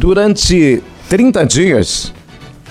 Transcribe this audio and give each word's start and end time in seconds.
Durante 0.00 0.82
30 1.10 1.44
dias, 1.44 2.10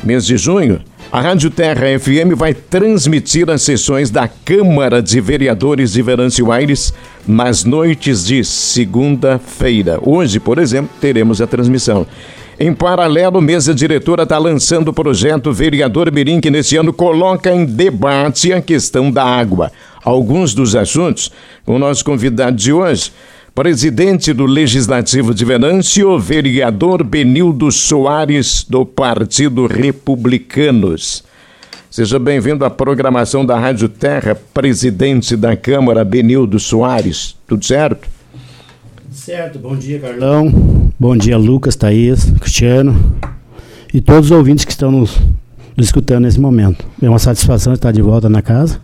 mês 0.03 0.25
de 0.25 0.35
junho, 0.35 0.81
a 1.11 1.21
Rádio 1.21 1.51
Terra 1.51 1.85
FM 1.99 2.35
vai 2.35 2.55
transmitir 2.55 3.47
as 3.51 3.61
sessões 3.61 4.09
da 4.09 4.27
Câmara 4.27 4.99
de 4.99 5.21
Vereadores 5.21 5.91
de 5.91 6.01
Venâncio 6.01 6.51
Aires 6.51 6.91
nas 7.27 7.63
noites 7.63 8.25
de 8.25 8.43
segunda-feira. 8.43 9.99
Hoje, 10.01 10.39
por 10.39 10.57
exemplo, 10.57 10.89
teremos 10.99 11.39
a 11.39 11.45
transmissão. 11.45 12.07
Em 12.59 12.73
paralelo, 12.73 13.39
mesa 13.39 13.75
diretora 13.75 14.23
está 14.23 14.39
lançando 14.39 14.87
o 14.87 14.93
projeto 14.93 15.53
Vereador 15.53 16.11
Mirim, 16.11 16.41
que 16.41 16.49
nesse 16.49 16.77
ano 16.77 16.91
coloca 16.91 17.53
em 17.53 17.63
debate 17.63 18.51
a 18.51 18.59
questão 18.59 19.11
da 19.11 19.23
água. 19.23 19.71
Alguns 20.03 20.55
dos 20.55 20.75
assuntos, 20.75 21.31
o 21.63 21.77
nosso 21.77 22.03
convidado 22.03 22.57
de 22.57 22.73
hoje, 22.73 23.11
presidente 23.59 24.31
do 24.31 24.45
Legislativo 24.45 25.33
de 25.33 25.43
Venâncio, 25.43 26.17
vereador 26.17 27.03
Benildo 27.03 27.69
Soares, 27.73 28.63
do 28.63 28.85
Partido 28.85 29.67
Republicanos. 29.67 31.25
Seja 31.91 32.17
bem-vindo 32.17 32.63
à 32.63 32.69
programação 32.69 33.45
da 33.45 33.59
Rádio 33.59 33.89
Terra, 33.89 34.33
presidente 34.53 35.35
da 35.35 35.57
Câmara, 35.57 36.05
Benildo 36.05 36.57
Soares. 36.57 37.35
Tudo 37.45 37.65
certo? 37.65 38.07
Certo, 39.11 39.59
bom 39.59 39.75
dia, 39.75 39.99
Carlão. 39.99 40.93
Bom 40.97 41.17
dia, 41.17 41.37
Lucas, 41.37 41.75
Thaís, 41.75 42.31
Cristiano 42.39 42.95
e 43.93 43.99
todos 43.99 44.31
os 44.31 44.37
ouvintes 44.37 44.63
que 44.63 44.71
estão 44.71 44.89
nos, 44.89 45.19
nos 45.75 45.87
escutando 45.87 46.23
nesse 46.23 46.39
momento. 46.39 46.85
É 47.01 47.09
uma 47.09 47.19
satisfação 47.19 47.73
estar 47.73 47.91
de 47.91 48.01
volta 48.01 48.29
na 48.29 48.41
casa. 48.41 48.79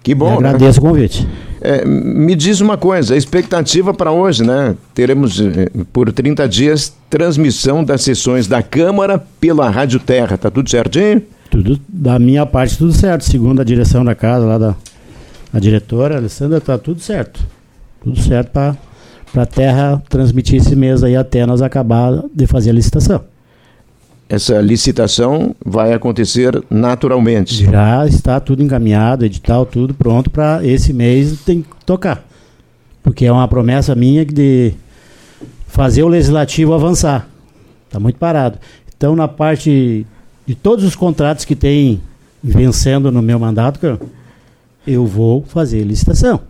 Que 0.00 0.14
bom. 0.14 0.38
E 0.38 0.42
né? 0.42 0.50
agradeço 0.50 0.80
né? 0.80 0.86
o 0.86 0.92
convite. 0.92 1.26
É, 1.66 1.82
me 1.86 2.34
diz 2.34 2.60
uma 2.60 2.76
coisa, 2.76 3.14
a 3.14 3.16
expectativa 3.16 3.94
para 3.94 4.12
hoje, 4.12 4.44
né? 4.44 4.76
Teremos 4.92 5.40
eh, 5.40 5.70
por 5.94 6.12
30 6.12 6.46
dias 6.46 6.94
transmissão 7.08 7.82
das 7.82 8.02
sessões 8.02 8.46
da 8.46 8.62
Câmara 8.62 9.18
pela 9.40 9.70
Rádio 9.70 9.98
Terra. 9.98 10.36
Tá 10.36 10.50
tudo 10.50 10.68
certinho? 10.68 11.22
Tudo, 11.50 11.80
da 11.88 12.18
minha 12.18 12.44
parte, 12.44 12.76
tudo 12.76 12.92
certo. 12.92 13.24
Segundo 13.24 13.62
a 13.62 13.64
direção 13.64 14.04
da 14.04 14.14
casa, 14.14 14.44
lá 14.44 14.58
da 14.58 14.74
a 15.54 15.58
diretora, 15.58 16.16
Alessandra, 16.16 16.60
tá 16.60 16.76
tudo 16.76 17.00
certo. 17.00 17.40
Tudo 18.02 18.20
certo 18.20 18.50
para 18.50 18.76
a 19.34 19.46
Terra 19.46 20.02
transmitir 20.08 20.60
esse 20.60 20.76
mês 20.76 21.02
aí 21.02 21.16
até 21.16 21.46
nós 21.46 21.62
acabar 21.62 22.24
de 22.34 22.46
fazer 22.46 22.70
a 22.70 22.74
licitação. 22.74 23.24
Essa 24.28 24.60
licitação 24.60 25.54
vai 25.64 25.92
acontecer 25.92 26.62
naturalmente. 26.70 27.64
Já 27.64 28.06
está 28.06 28.40
tudo 28.40 28.62
encaminhado, 28.62 29.24
edital, 29.24 29.66
tudo 29.66 29.92
pronto 29.92 30.30
para 30.30 30.64
esse 30.64 30.92
mês 30.92 31.40
tem 31.44 31.62
que 31.62 31.68
tocar. 31.84 32.24
Porque 33.02 33.26
é 33.26 33.32
uma 33.32 33.46
promessa 33.46 33.94
minha 33.94 34.24
de 34.24 34.72
fazer 35.66 36.02
o 36.02 36.08
legislativo 36.08 36.72
avançar. 36.72 37.28
Está 37.86 38.00
muito 38.00 38.16
parado. 38.16 38.58
Então, 38.96 39.14
na 39.14 39.28
parte 39.28 40.06
de 40.46 40.54
todos 40.54 40.84
os 40.84 40.96
contratos 40.96 41.44
que 41.44 41.54
tem 41.54 42.00
vencendo 42.42 43.12
no 43.12 43.20
meu 43.20 43.38
mandato, 43.38 43.98
eu 44.86 45.06
vou 45.06 45.44
fazer 45.46 45.82
licitação. 45.82 46.40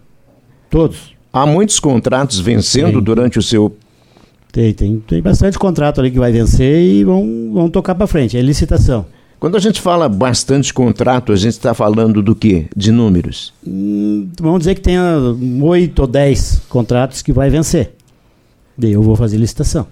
Todos. 0.70 1.14
Há 1.32 1.46
muitos 1.46 1.80
contratos 1.80 2.38
vencendo 2.38 2.94
tem. 2.94 3.02
durante 3.02 3.38
o 3.38 3.42
seu. 3.42 3.76
Tem, 4.54 4.72
tem, 4.72 5.00
tem 5.00 5.20
bastante 5.20 5.58
contrato 5.58 6.00
ali 6.00 6.12
que 6.12 6.18
vai 6.18 6.30
vencer 6.30 6.80
e 6.80 7.02
vão, 7.02 7.50
vão 7.52 7.68
tocar 7.68 7.92
para 7.92 8.06
frente. 8.06 8.38
É 8.38 8.40
licitação. 8.40 9.04
Quando 9.40 9.56
a 9.56 9.58
gente 9.58 9.80
fala 9.80 10.08
bastante 10.08 10.72
contrato, 10.72 11.32
a 11.32 11.36
gente 11.36 11.54
está 11.54 11.74
falando 11.74 12.22
do 12.22 12.36
quê? 12.36 12.66
De 12.76 12.92
números? 12.92 13.52
Hum, 13.66 14.28
vamos 14.40 14.60
dizer 14.60 14.76
que 14.76 14.80
tenha 14.80 15.02
oito 15.60 15.98
ou 15.98 16.06
dez 16.06 16.62
contratos 16.68 17.20
que 17.20 17.32
vai 17.32 17.50
vencer. 17.50 17.94
Daí 18.78 18.92
eu 18.92 19.02
vou 19.02 19.16
fazer 19.16 19.38
licitação. 19.38 19.88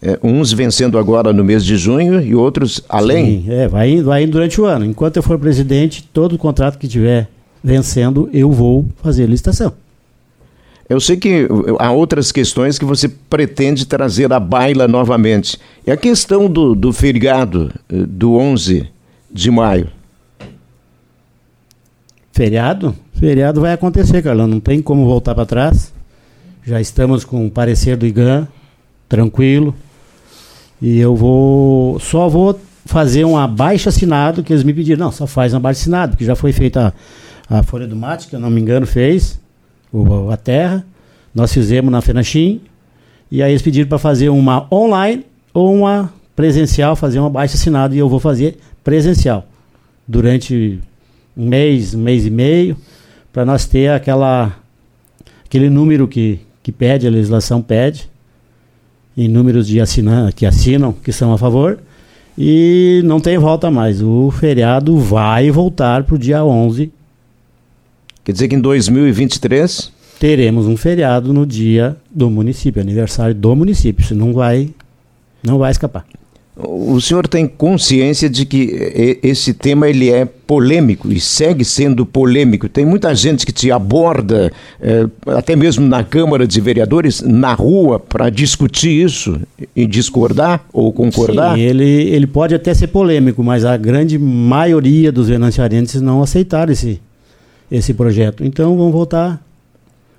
É, 0.00 0.16
uns 0.22 0.52
vencendo 0.52 0.96
agora 0.96 1.32
no 1.32 1.42
mês 1.42 1.64
de 1.64 1.76
junho 1.76 2.20
e 2.20 2.36
outros 2.36 2.84
além? 2.88 3.42
Sim, 3.42 3.50
é, 3.50 3.66
vai 3.66 3.90
indo, 3.90 4.04
vai 4.04 4.22
indo 4.22 4.30
durante 4.30 4.60
o 4.60 4.64
ano. 4.64 4.84
Enquanto 4.84 5.16
eu 5.16 5.24
for 5.24 5.40
presidente, 5.40 6.08
todo 6.12 6.38
contrato 6.38 6.78
que 6.78 6.86
tiver 6.86 7.28
vencendo, 7.64 8.30
eu 8.32 8.52
vou 8.52 8.86
fazer 9.02 9.26
licitação. 9.26 9.72
Eu 10.88 11.00
sei 11.00 11.16
que 11.16 11.48
há 11.78 11.90
outras 11.92 12.30
questões 12.30 12.78
que 12.78 12.84
você 12.84 13.08
pretende 13.08 13.86
trazer 13.86 14.30
à 14.32 14.38
baila 14.38 14.86
novamente. 14.86 15.58
É 15.86 15.92
a 15.92 15.96
questão 15.96 16.48
do, 16.48 16.74
do 16.74 16.92
feriado 16.92 17.72
eh, 17.88 18.04
do 18.06 18.34
11 18.34 18.88
de 19.32 19.50
maio. 19.50 19.88
Feriado? 22.32 22.94
Feriado 23.14 23.62
vai 23.62 23.72
acontecer, 23.72 24.22
Carlão. 24.22 24.46
Não 24.46 24.60
tem 24.60 24.82
como 24.82 25.06
voltar 25.06 25.34
para 25.34 25.46
trás. 25.46 25.92
Já 26.66 26.80
estamos 26.80 27.24
com 27.24 27.46
o 27.46 27.50
parecer 27.50 27.96
do 27.96 28.06
IGAN, 28.06 28.46
tranquilo. 29.08 29.74
E 30.82 30.98
eu 30.98 31.16
vou. 31.16 31.98
Só 31.98 32.28
vou 32.28 32.60
fazer 32.84 33.24
um 33.24 33.38
abaixo 33.38 33.88
assinado 33.88 34.42
que 34.42 34.52
eles 34.52 34.64
me 34.64 34.74
pediram. 34.74 35.06
Não, 35.06 35.12
só 35.12 35.26
faz 35.26 35.54
um 35.54 35.56
abaixo 35.56 35.80
assinado, 35.80 36.12
porque 36.12 36.24
já 36.26 36.36
foi 36.36 36.52
feita 36.52 36.92
a, 37.48 37.60
a 37.60 37.62
Folha 37.62 37.86
do 37.86 37.96
Mate, 37.96 38.28
que 38.28 38.36
eu 38.36 38.40
não 38.40 38.50
me 38.50 38.60
engano, 38.60 38.86
fez 38.86 39.42
o, 39.94 40.30
a 40.30 40.36
terra. 40.36 40.84
Nós 41.34 41.52
fizemos 41.52 41.90
na 41.90 42.00
Fenachim. 42.00 42.60
E 43.30 43.42
aí 43.42 43.52
eles 43.52 43.62
pediram 43.62 43.88
para 43.88 43.98
fazer 43.98 44.28
uma 44.28 44.66
online 44.72 45.24
ou 45.52 45.74
uma 45.74 46.12
presencial, 46.34 46.96
fazer 46.96 47.20
uma 47.20 47.30
baixa 47.30 47.54
assinada. 47.54 47.94
E 47.94 47.98
eu 47.98 48.08
vou 48.08 48.18
fazer 48.18 48.58
presencial. 48.82 49.46
Durante 50.06 50.80
um 51.36 51.46
mês, 51.46 51.94
um 51.94 52.00
mês 52.00 52.26
e 52.26 52.30
meio, 52.30 52.76
para 53.32 53.44
nós 53.44 53.66
ter 53.66 53.90
aquela, 53.90 54.54
aquele 55.44 55.70
número 55.70 56.06
que, 56.06 56.40
que 56.62 56.70
pede, 56.70 57.06
a 57.06 57.10
legislação 57.10 57.62
pede, 57.62 58.10
em 59.16 59.28
números 59.28 59.66
de 59.66 59.80
assinan 59.80 60.30
que 60.32 60.44
assinam, 60.44 60.92
que 60.92 61.12
são 61.12 61.32
a 61.32 61.38
favor, 61.38 61.78
e 62.36 63.00
não 63.04 63.20
tem 63.20 63.38
volta 63.38 63.70
mais. 63.70 64.02
O 64.02 64.30
feriado 64.30 64.98
vai 64.98 65.50
voltar 65.50 66.04
para 66.04 66.16
o 66.16 66.18
dia 66.18 66.44
11 66.44 66.92
Quer 68.24 68.32
dizer 68.32 68.48
que 68.48 68.56
em 68.56 68.60
2023 68.60 69.92
teremos 70.18 70.66
um 70.66 70.76
feriado 70.76 71.34
no 71.34 71.46
dia 71.46 71.96
do 72.10 72.30
município, 72.30 72.80
aniversário 72.80 73.34
do 73.34 73.54
município. 73.54 74.02
Isso 74.02 74.14
não 74.14 74.32
vai, 74.32 74.70
não 75.42 75.58
vai 75.58 75.70
escapar. 75.70 76.06
O 76.56 77.00
senhor 77.00 77.26
tem 77.26 77.48
consciência 77.48 78.30
de 78.30 78.46
que 78.46 79.18
esse 79.24 79.52
tema 79.52 79.88
ele 79.88 80.08
é 80.08 80.24
polêmico 80.24 81.10
e 81.10 81.18
segue 81.18 81.64
sendo 81.64 82.06
polêmico. 82.06 82.68
Tem 82.68 82.86
muita 82.86 83.12
gente 83.12 83.44
que 83.44 83.50
te 83.50 83.72
aborda, 83.72 84.52
é, 84.80 85.04
até 85.26 85.56
mesmo 85.56 85.84
na 85.84 86.04
Câmara 86.04 86.46
de 86.46 86.60
Vereadores, 86.60 87.20
na 87.22 87.52
rua, 87.52 87.98
para 87.98 88.30
discutir 88.30 89.04
isso 89.04 89.40
e 89.74 89.84
discordar 89.84 90.64
ou 90.72 90.92
concordar? 90.92 91.56
Sim, 91.56 91.62
ele, 91.62 91.84
ele 91.84 92.26
pode 92.26 92.54
até 92.54 92.72
ser 92.72 92.86
polêmico, 92.86 93.42
mas 93.42 93.64
a 93.64 93.76
grande 93.76 94.16
maioria 94.16 95.10
dos 95.10 95.28
venanciarenses 95.28 96.00
não 96.00 96.22
aceitaram 96.22 96.72
esse, 96.72 97.00
esse 97.70 97.94
projeto. 97.94 98.44
Então 98.44 98.76
vamos 98.76 98.92
voltar, 98.92 99.42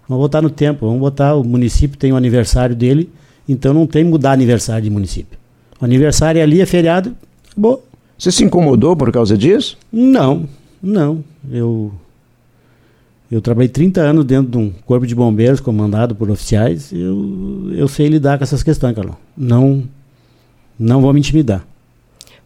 vamos 0.07 0.21
voltar 0.21 0.41
no 0.41 0.49
tempo, 0.49 0.85
vamos 0.85 1.01
botar 1.01 1.35
o 1.35 1.43
município 1.43 1.97
tem 1.97 2.11
o 2.11 2.15
aniversário 2.15 2.75
dele, 2.75 3.09
então 3.47 3.73
não 3.73 3.85
tem 3.87 4.03
que 4.03 4.09
mudar 4.09 4.31
aniversário 4.31 4.83
de 4.83 4.89
município. 4.89 5.37
O 5.79 5.85
aniversário 5.85 6.41
ali 6.41 6.61
é 6.61 6.65
feriado, 6.65 7.15
bom. 7.55 7.79
Você 8.17 8.31
se 8.31 8.43
incomodou 8.43 8.95
por 8.95 9.11
causa 9.11 9.37
disso? 9.37 9.77
Não, 9.91 10.47
não. 10.81 11.23
Eu 11.51 11.91
eu 13.29 13.41
trabalhei 13.41 13.69
30 13.69 14.01
anos 14.01 14.23
dentro 14.23 14.51
de 14.51 14.57
um 14.57 14.71
corpo 14.85 15.05
de 15.05 15.15
bombeiros 15.15 15.59
comandado 15.59 16.15
por 16.15 16.29
oficiais. 16.29 16.91
Eu, 16.93 17.71
eu 17.73 17.87
sei 17.87 18.07
lidar 18.07 18.37
com 18.37 18.43
essas 18.43 18.61
questões, 18.61 18.95
Carlão. 18.95 19.17
Não, 19.35 19.83
não 20.77 21.01
vou 21.01 21.11
me 21.11 21.19
intimidar. 21.19 21.65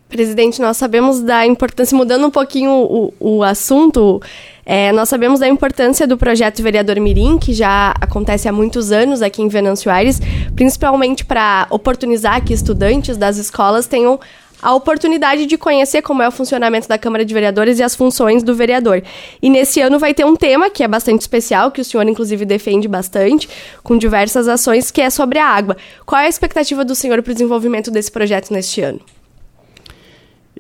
Presidente, 0.10 0.60
nós 0.60 0.76
sabemos 0.76 1.22
da 1.22 1.46
importância, 1.46 1.96
mudando 1.96 2.26
um 2.26 2.32
pouquinho 2.32 2.72
o, 2.72 3.14
o 3.20 3.44
assunto, 3.44 4.20
é, 4.66 4.92
nós 4.92 5.08
sabemos 5.08 5.40
da 5.40 5.48
importância 5.48 6.08
do 6.08 6.18
projeto 6.18 6.64
Vereador 6.64 7.00
Mirim, 7.00 7.38
que 7.38 7.54
já 7.54 7.94
acontece 8.02 8.50
há 8.50 8.52
muitos 8.52 8.92
anos 8.92 9.22
aqui 9.22 9.44
em 9.44 9.48
Venâncio 9.48 9.92
Aires, 9.92 10.20
principalmente 10.56 11.24
para 11.24 11.68
oportunizar 11.70 12.44
que 12.44 12.52
estudantes 12.52 13.18
das 13.18 13.38
escolas 13.38 13.86
tenham 13.86 14.20
a 14.60 14.74
oportunidade 14.74 15.46
de 15.46 15.58
conhecer 15.60 16.02
como 16.02 16.24
é 16.24 16.28
o 16.28 16.32
funcionamento 16.32 16.88
da 16.88 16.98
Câmara 16.98 17.24
de 17.24 17.32
Vereadores 17.32 17.78
e 17.78 17.84
as 17.84 17.96
funções 17.96 18.42
do 18.42 18.56
vereador. 18.56 19.04
E 19.40 19.48
nesse 19.48 19.80
ano 19.80 20.00
vai 20.00 20.16
ter 20.16 20.26
um 20.26 20.36
tema 20.36 20.72
que 20.72 20.84
é 20.84 20.88
bastante 20.88 21.22
especial, 21.22 21.70
que 21.70 21.82
o 21.82 21.86
senhor 21.86 22.08
inclusive 22.10 22.46
defende 22.46 22.88
bastante, 22.88 23.48
com 23.84 23.96
diversas 23.96 24.48
ações, 24.48 24.90
que 24.90 25.02
é 25.02 25.10
sobre 25.12 25.38
a 25.38 25.46
água. 25.46 25.78
Qual 26.04 26.20
é 26.20 26.26
a 26.26 26.30
expectativa 26.30 26.84
do 26.84 26.96
senhor 26.96 27.22
para 27.22 27.32
o 27.32 27.34
desenvolvimento 27.36 27.92
desse 27.92 28.12
projeto 28.12 28.52
neste 28.52 28.82
ano? 28.82 29.00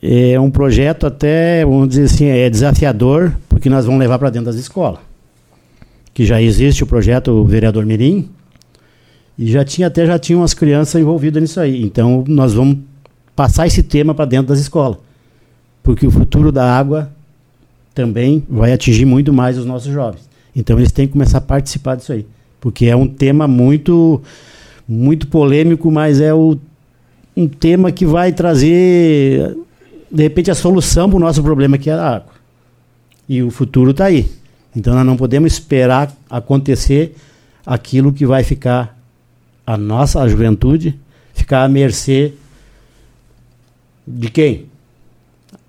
É 0.02 0.40
um 0.40 0.50
projeto 0.50 1.06
até, 1.06 1.66
vamos 1.66 1.90
dizer 1.90 2.04
assim, 2.04 2.26
é 2.26 2.50
desafiador, 2.50 3.34
porque 3.50 3.70
nós 3.70 3.86
vamos 3.86 4.00
levar 4.00 4.18
para 4.18 4.30
dentro 4.30 4.46
das 4.46 4.56
escolas. 4.56 5.00
Que 6.14 6.26
já 6.26 6.42
existe 6.42 6.84
o 6.84 6.88
projeto 6.88 7.44
Vereador 7.44 7.86
Mirim, 7.86 8.30
e 9.40 9.50
já 9.50 9.64
tinha 9.64 9.88
até 9.88 10.06
já 10.06 10.20
tinha 10.20 10.38
umas 10.38 10.54
crianças 10.54 11.02
envolvidas 11.02 11.42
nisso 11.42 11.62
aí. 11.62 11.82
Então 11.82 12.26
nós 12.28 12.54
vamos 12.54 12.80
passar 13.34 13.66
esse 13.66 13.82
tema 13.82 14.14
para 14.14 14.26
dentro 14.26 14.48
das 14.48 14.60
escolas. 14.60 14.98
Porque 15.82 16.06
o 16.06 16.12
futuro 16.12 16.52
da 16.52 16.78
água 16.78 17.10
também 17.96 18.44
vai 18.50 18.74
atingir 18.74 19.06
muito 19.06 19.32
mais 19.32 19.58
os 19.58 19.66
nossos 19.66 19.94
jovens. 19.94 20.30
Então 20.54 20.78
eles 20.78 20.92
têm 20.92 21.08
que 21.08 21.14
começar 21.14 21.38
a 21.38 21.42
participar 21.42 21.96
disso 21.96 22.12
aí. 22.12 22.26
Porque 22.60 22.88
é 22.88 22.96
um 22.98 23.08
tema 23.08 23.48
muito 23.48 24.22
muito 24.86 25.28
polêmico, 25.28 25.90
mas 25.90 26.20
é 26.20 26.34
o 26.34 26.58
um 27.38 27.48
tema 27.48 27.94
que 27.94 28.06
vai 28.06 28.34
trazer, 28.34 29.56
de 30.12 30.24
repente, 30.24 30.50
a 30.50 30.56
solução 30.56 31.10
para 31.10 31.18
o 31.18 31.20
nosso 31.20 31.42
problema, 31.44 31.78
que 31.78 31.90
é 31.90 31.94
a 31.94 32.16
água. 32.16 32.34
E 33.28 33.44
o 33.44 33.52
futuro 33.52 33.92
está 33.92 34.06
aí. 34.06 34.32
Então 34.76 34.94
nós 34.94 35.06
não 35.06 35.18
podemos 35.18 35.54
esperar 35.54 36.12
acontecer 36.30 37.16
aquilo 37.66 38.14
que 38.14 38.26
vai 38.26 38.44
ficar 38.44 38.98
a 39.66 39.78
nossa 39.78 40.22
a 40.22 40.28
juventude 40.28 41.00
ficar 41.34 41.64
à 41.64 41.70
mercê 41.70 42.34
de 44.08 44.30
quem? 44.30 44.66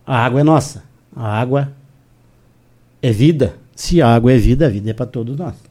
A 0.07 0.25
água 0.25 0.41
é 0.41 0.45
nossa. 0.45 0.83
A 1.15 1.39
água 1.39 1.73
é 3.03 3.13
vida. 3.13 3.55
Se 3.77 4.01
a 4.01 4.15
água 4.15 4.33
é 4.33 4.39
vida, 4.39 4.67
a 4.67 4.69
vida 4.69 4.91
é 4.91 4.95
para 4.95 5.07
todos 5.07 5.37
nós 5.37 5.70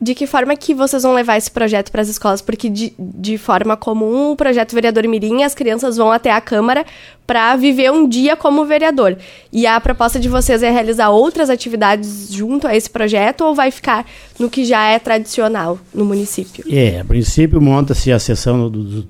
de 0.00 0.14
que 0.14 0.26
forma 0.26 0.54
que 0.56 0.74
vocês 0.74 1.02
vão 1.02 1.14
levar 1.14 1.38
esse 1.38 1.50
projeto 1.50 1.90
para 1.90 2.02
as 2.02 2.08
escolas? 2.08 2.42
Porque 2.42 2.68
de, 2.68 2.92
de 2.98 3.38
forma 3.38 3.76
comum, 3.76 4.32
o 4.32 4.36
projeto 4.36 4.74
Vereador 4.74 5.06
Mirim, 5.08 5.42
as 5.42 5.54
crianças 5.54 5.96
vão 5.96 6.12
até 6.12 6.30
a 6.30 6.40
Câmara 6.40 6.84
para 7.26 7.56
viver 7.56 7.90
um 7.90 8.06
dia 8.06 8.36
como 8.36 8.64
vereador. 8.66 9.16
E 9.50 9.66
a 9.66 9.80
proposta 9.80 10.20
de 10.20 10.28
vocês 10.28 10.62
é 10.62 10.70
realizar 10.70 11.08
outras 11.08 11.48
atividades 11.48 12.28
junto 12.30 12.66
a 12.66 12.76
esse 12.76 12.90
projeto 12.90 13.40
ou 13.42 13.54
vai 13.54 13.70
ficar 13.70 14.04
no 14.38 14.50
que 14.50 14.64
já 14.64 14.84
é 14.84 14.98
tradicional 14.98 15.78
no 15.94 16.04
município? 16.04 16.62
É, 16.70 17.00
a 17.00 17.04
princípio 17.04 17.60
monta-se 17.60 18.12
a 18.12 18.18
sessão 18.18 18.68
do, 18.68 18.84
do, 18.84 19.08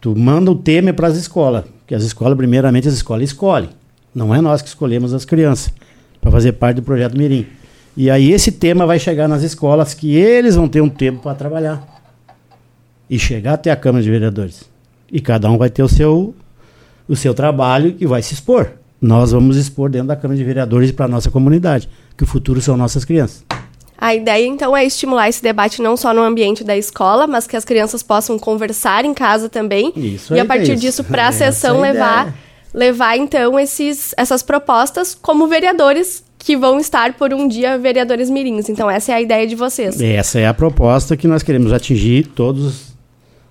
tu 0.00 0.16
manda 0.16 0.50
o 0.52 0.54
tema 0.54 0.92
para 0.92 1.08
as 1.08 1.16
escolas, 1.16 1.64
porque 1.80 1.96
as 1.96 2.04
escolas, 2.04 2.36
primeiramente, 2.36 2.86
as 2.86 2.94
escolas 2.94 3.24
escolhem. 3.24 3.70
Não 4.14 4.32
é 4.32 4.40
nós 4.40 4.62
que 4.62 4.68
escolhemos 4.68 5.12
as 5.12 5.24
crianças 5.24 5.72
para 6.20 6.30
fazer 6.30 6.52
parte 6.52 6.76
do 6.76 6.82
projeto 6.82 7.18
Mirim. 7.18 7.46
E 7.96 8.10
aí 8.10 8.32
esse 8.32 8.50
tema 8.50 8.86
vai 8.86 8.98
chegar 8.98 9.28
nas 9.28 9.42
escolas 9.42 9.92
que 9.92 10.14
eles 10.14 10.56
vão 10.56 10.66
ter 10.66 10.80
um 10.80 10.88
tempo 10.88 11.22
para 11.22 11.34
trabalhar. 11.34 11.86
E 13.08 13.18
chegar 13.18 13.54
até 13.54 13.70
a 13.70 13.76
Câmara 13.76 14.02
de 14.02 14.10
Vereadores. 14.10 14.64
E 15.10 15.20
cada 15.20 15.50
um 15.50 15.58
vai 15.58 15.68
ter 15.68 15.82
o 15.82 15.88
seu, 15.88 16.34
o 17.06 17.14
seu 17.14 17.34
trabalho 17.34 17.94
e 18.00 18.06
vai 18.06 18.22
se 18.22 18.32
expor. 18.32 18.70
Nós 19.00 19.32
vamos 19.32 19.56
expor 19.56 19.90
dentro 19.90 20.08
da 20.08 20.16
Câmara 20.16 20.38
de 20.38 20.44
Vereadores 20.44 20.90
para 20.90 21.04
a 21.04 21.08
nossa 21.08 21.30
comunidade, 21.30 21.88
que 22.16 22.24
o 22.24 22.26
futuro 22.26 22.62
são 22.62 22.76
nossas 22.76 23.04
crianças. 23.04 23.44
A 23.98 24.14
ideia, 24.14 24.46
então, 24.46 24.76
é 24.76 24.84
estimular 24.84 25.28
esse 25.28 25.42
debate 25.42 25.82
não 25.82 25.96
só 25.96 26.12
no 26.14 26.22
ambiente 26.22 26.64
da 26.64 26.76
escola, 26.76 27.26
mas 27.26 27.46
que 27.46 27.56
as 27.56 27.64
crianças 27.64 28.02
possam 28.02 28.38
conversar 28.38 29.04
em 29.04 29.14
casa 29.14 29.48
também. 29.48 29.92
Isso 29.94 30.34
e 30.34 30.40
a 30.40 30.44
partir 30.44 30.72
é 30.72 30.74
disso, 30.74 31.04
para 31.04 31.28
a 31.28 31.32
sessão, 31.32 31.80
levar, 31.80 32.34
levar, 32.72 33.16
então, 33.16 33.60
esses, 33.60 34.12
essas 34.16 34.42
propostas 34.42 35.14
como 35.14 35.46
vereadores 35.46 36.24
que 36.42 36.56
vão 36.56 36.80
estar 36.80 37.12
por 37.14 37.32
um 37.32 37.46
dia 37.46 37.78
vereadores 37.78 38.28
mirins. 38.28 38.68
Então 38.68 38.90
essa 38.90 39.12
é 39.12 39.14
a 39.14 39.22
ideia 39.22 39.46
de 39.46 39.54
vocês. 39.54 40.00
Essa 40.00 40.40
é 40.40 40.46
a 40.46 40.52
proposta 40.52 41.16
que 41.16 41.28
nós 41.28 41.40
queremos 41.40 41.72
atingir 41.72 42.26
todos 42.26 42.92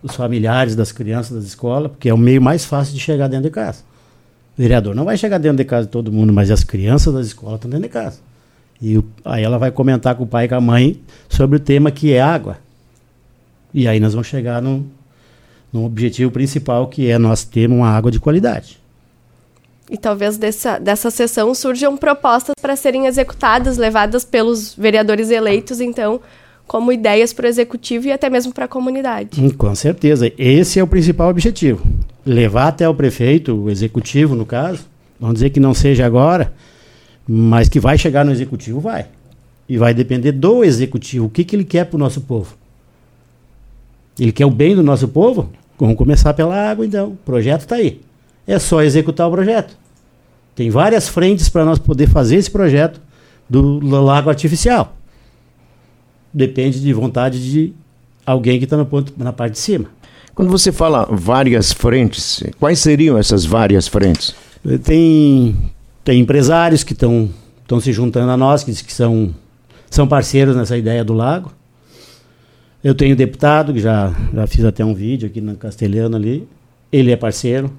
os 0.03 0.13
familiares 0.13 0.75
das 0.75 0.91
crianças 0.91 1.38
das 1.38 1.45
escolas, 1.45 1.89
porque 1.89 2.09
é 2.09 2.13
o 2.13 2.17
meio 2.17 2.41
mais 2.41 2.65
fácil 2.65 2.93
de 2.93 2.99
chegar 2.99 3.29
dentro 3.29 3.45
de 3.45 3.49
casa. 3.49 3.79
O 4.57 4.61
vereador 4.61 4.93
não 4.93 5.05
vai 5.05 5.17
chegar 5.17 5.38
dentro 5.38 5.57
de 5.57 5.63
casa 5.63 5.85
de 5.85 5.91
todo 5.91 6.11
mundo, 6.11 6.33
mas 6.33 6.51
as 6.51 6.65
crianças 6.65 7.13
das 7.13 7.27
escolas 7.27 7.55
estão 7.55 7.71
dentro 7.71 7.88
de 7.88 7.93
casa. 7.93 8.19
E 8.81 8.97
o, 8.97 9.05
aí 9.23 9.41
ela 9.41 9.57
vai 9.57 9.71
comentar 9.71 10.15
com 10.15 10.23
o 10.23 10.27
pai 10.27 10.45
e 10.45 10.49
com 10.49 10.55
a 10.55 10.61
mãe 10.61 10.99
sobre 11.29 11.55
o 11.55 11.59
tema 11.61 11.91
que 11.91 12.11
é 12.11 12.21
água. 12.21 12.57
E 13.73 13.88
aí 13.88 14.01
nós 14.01 14.13
vamos 14.13 14.27
chegar 14.27 14.61
no, 14.61 14.85
no 15.71 15.85
objetivo 15.85 16.29
principal, 16.29 16.88
que 16.88 17.09
é 17.09 17.17
nós 17.17 17.45
termos 17.45 17.77
uma 17.77 17.89
água 17.89 18.11
de 18.11 18.19
qualidade. 18.19 18.81
E 19.91 19.97
talvez 19.97 20.38
dessa, 20.38 20.79
dessa 20.79 21.11
sessão 21.11 21.53
surjam 21.53 21.97
propostas 21.97 22.55
para 22.61 22.77
serem 22.77 23.07
executadas, 23.07 23.77
levadas 23.77 24.23
pelos 24.23 24.73
vereadores 24.73 25.29
eleitos, 25.29 25.81
então, 25.81 26.21
como 26.65 26.93
ideias 26.93 27.33
para 27.33 27.45
o 27.45 27.49
executivo 27.49 28.07
e 28.07 28.11
até 28.13 28.29
mesmo 28.29 28.53
para 28.53 28.63
a 28.63 28.67
comunidade. 28.69 29.43
Hum, 29.43 29.49
com 29.49 29.75
certeza. 29.75 30.31
Esse 30.38 30.79
é 30.79 30.83
o 30.83 30.88
principal 30.88 31.29
objetivo. 31.29 31.85
Levar 32.25 32.69
até 32.69 32.88
o 32.88 32.95
prefeito, 32.95 33.53
o 33.53 33.69
executivo, 33.69 34.33
no 34.33 34.45
caso, 34.45 34.79
vamos 35.19 35.33
dizer 35.33 35.49
que 35.49 35.59
não 35.59 35.73
seja 35.73 36.05
agora, 36.05 36.53
mas 37.27 37.67
que 37.67 37.77
vai 37.77 37.97
chegar 37.97 38.23
no 38.23 38.31
executivo, 38.31 38.79
vai. 38.79 39.07
E 39.67 39.77
vai 39.77 39.93
depender 39.93 40.31
do 40.31 40.63
executivo. 40.63 41.25
O 41.25 41.29
que, 41.29 41.43
que 41.43 41.53
ele 41.53 41.65
quer 41.65 41.83
para 41.83 41.97
o 41.97 41.99
nosso 41.99 42.21
povo? 42.21 42.55
Ele 44.17 44.31
quer 44.31 44.45
o 44.45 44.49
bem 44.49 44.73
do 44.73 44.83
nosso 44.83 45.09
povo? 45.09 45.49
Vamos 45.77 45.97
começar 45.97 46.33
pela 46.33 46.55
água, 46.55 46.85
então. 46.85 47.09
O 47.09 47.17
projeto 47.25 47.61
está 47.61 47.75
aí. 47.75 47.99
É 48.47 48.59
só 48.59 48.81
executar 48.81 49.27
o 49.27 49.31
projeto. 49.31 49.77
Tem 50.55 50.69
várias 50.69 51.07
frentes 51.07 51.49
para 51.49 51.63
nós 51.63 51.79
poder 51.79 52.07
fazer 52.07 52.35
esse 52.35 52.51
projeto 52.51 52.99
do 53.49 53.79
lago 53.79 54.29
artificial. 54.29 54.95
Depende 56.33 56.79
de 56.79 56.93
vontade 56.93 57.51
de 57.51 57.73
alguém 58.25 58.57
que 58.57 58.65
está 58.65 58.77
na 59.17 59.33
parte 59.33 59.53
de 59.53 59.59
cima. 59.59 59.89
Quando 60.33 60.49
você 60.49 60.71
fala 60.71 61.07
várias 61.11 61.73
frentes, 61.73 62.43
quais 62.59 62.79
seriam 62.79 63.17
essas 63.17 63.43
várias 63.43 63.88
frentes? 63.88 64.33
Tem, 64.83 65.55
tem 66.03 66.19
empresários 66.21 66.83
que 66.83 66.93
estão 66.93 67.29
se 67.81 67.91
juntando 67.91 68.31
a 68.31 68.38
nós, 68.38 68.63
que, 68.63 68.71
que 68.71 68.93
são, 68.93 69.33
são 69.89 70.07
parceiros 70.07 70.55
nessa 70.55 70.77
ideia 70.77 71.03
do 71.03 71.13
lago. 71.13 71.51
Eu 72.83 72.95
tenho 72.95 73.15
deputado, 73.15 73.73
que 73.73 73.79
já, 73.79 74.13
já 74.33 74.47
fiz 74.47 74.65
até 74.65 74.83
um 74.83 74.93
vídeo 74.93 75.27
aqui 75.27 75.39
no 75.41 75.55
Castelhano 75.55 76.15
ali. 76.15 76.47
Ele 76.91 77.11
é 77.11 77.15
parceiro. 77.15 77.71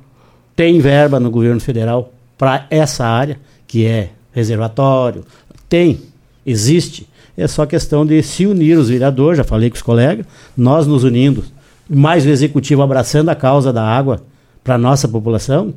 Tem 0.54 0.78
verba 0.80 1.18
no 1.18 1.30
governo 1.30 1.60
federal 1.60 2.12
para 2.36 2.66
essa 2.70 3.04
área, 3.06 3.38
que 3.66 3.86
é 3.86 4.10
reservatório. 4.32 5.24
Tem, 5.68 6.00
existe. 6.44 7.08
É 7.36 7.46
só 7.46 7.64
questão 7.64 8.04
de 8.04 8.22
se 8.22 8.46
unir 8.46 8.76
os 8.76 8.88
vereadores, 8.88 9.38
já 9.38 9.44
falei 9.44 9.70
com 9.70 9.76
os 9.76 9.82
colegas, 9.82 10.26
nós 10.56 10.86
nos 10.86 11.04
unindo, 11.04 11.44
mais 11.88 12.26
o 12.26 12.28
executivo 12.28 12.82
abraçando 12.82 13.30
a 13.30 13.34
causa 13.34 13.72
da 13.72 13.82
água 13.82 14.22
para 14.62 14.74
a 14.74 14.78
nossa 14.78 15.08
população, 15.08 15.72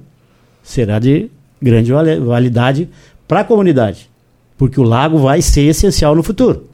será 0.62 1.00
de 1.00 1.30
grande 1.62 1.92
validade 1.92 2.90
para 3.28 3.42
a 3.42 3.44
comunidade. 3.44 4.10
Porque 4.58 4.80
o 4.80 4.84
lago 4.84 5.18
vai 5.18 5.42
ser 5.42 5.62
essencial 5.62 6.16
no 6.16 6.24
futuro. 6.24 6.68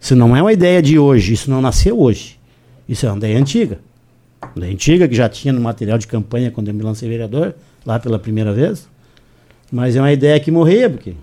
Isso 0.00 0.14
não 0.14 0.36
é 0.36 0.42
uma 0.42 0.52
ideia 0.52 0.82
de 0.82 0.98
hoje, 0.98 1.32
isso 1.32 1.50
não 1.50 1.60
nasceu 1.60 1.98
hoje. 1.98 2.38
Isso 2.88 3.06
é 3.06 3.08
uma 3.10 3.16
ideia 3.16 3.38
antiga. 3.38 3.78
Ideia 4.56 4.72
antiga 4.72 5.08
que 5.08 5.14
já 5.14 5.28
tinha 5.28 5.52
no 5.52 5.60
material 5.60 5.98
de 5.98 6.06
campanha 6.06 6.50
quando 6.50 6.68
eu 6.68 6.74
me 6.74 6.82
lancei 6.82 7.08
vereador, 7.08 7.54
lá 7.84 7.98
pela 7.98 8.18
primeira 8.18 8.52
vez. 8.52 8.88
Mas 9.70 9.96
é 9.96 10.00
uma 10.00 10.12
ideia 10.12 10.38
que 10.38 10.50
morria, 10.50 10.88
porque. 10.88 11.14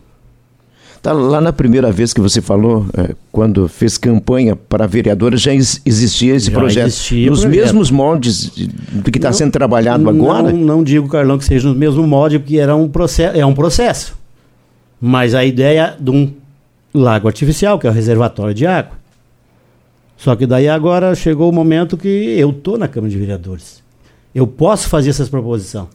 Tá, 1.02 1.14
lá 1.14 1.42
na 1.42 1.52
primeira 1.52 1.92
vez 1.92 2.14
que 2.14 2.22
você 2.22 2.42
falou, 2.42 2.86
é, 2.96 3.16
quando 3.32 3.68
fez 3.68 3.98
campanha 3.98 4.56
para 4.56 4.86
vereadora, 4.86 5.36
já 5.36 5.52
existia 5.52 6.36
esse 6.36 6.52
já 6.52 6.60
projeto. 6.60 6.88
Existia 6.88 7.30
nos 7.30 7.40
projeto. 7.40 7.60
mesmos 7.60 7.90
moldes 7.90 8.52
do 8.92 9.12
que 9.12 9.18
está 9.18 9.34
sendo 9.34 9.52
trabalhado 9.52 10.08
agora? 10.08 10.52
Não, 10.52 10.60
não 10.60 10.84
digo, 10.84 11.08
Carlão, 11.08 11.40
que 11.40 11.46
seja 11.46 11.68
no 11.68 11.74
mesmo 11.74 12.06
molde, 12.06 12.38
porque 12.38 12.58
era 12.58 12.76
um 12.76 12.88
processo, 12.88 13.36
é 13.36 13.44
um 13.44 13.54
processo. 13.54 14.16
Mas 15.00 15.34
a 15.34 15.44
ideia 15.44 15.96
de 16.00 16.12
um 16.12 16.32
lago 16.94 17.28
artificial, 17.28 17.80
que 17.80 17.88
é 17.88 17.90
o 17.90 17.94
reservatório 17.94 18.54
de 18.54 18.68
água. 18.68 19.01
Só 20.22 20.36
que 20.36 20.46
daí 20.46 20.70
agora 20.70 21.16
chegou 21.16 21.50
o 21.50 21.52
momento 21.52 21.98
que 21.98 22.08
eu 22.08 22.52
estou 22.52 22.78
na 22.78 22.88
Câmara 22.88 23.10
de 23.10 23.18
Vereadores. 23.18 23.82
Eu 24.36 24.46
posso 24.46 24.88
fazer 24.88 25.10
essas 25.10 25.28
proposições. 25.28 25.88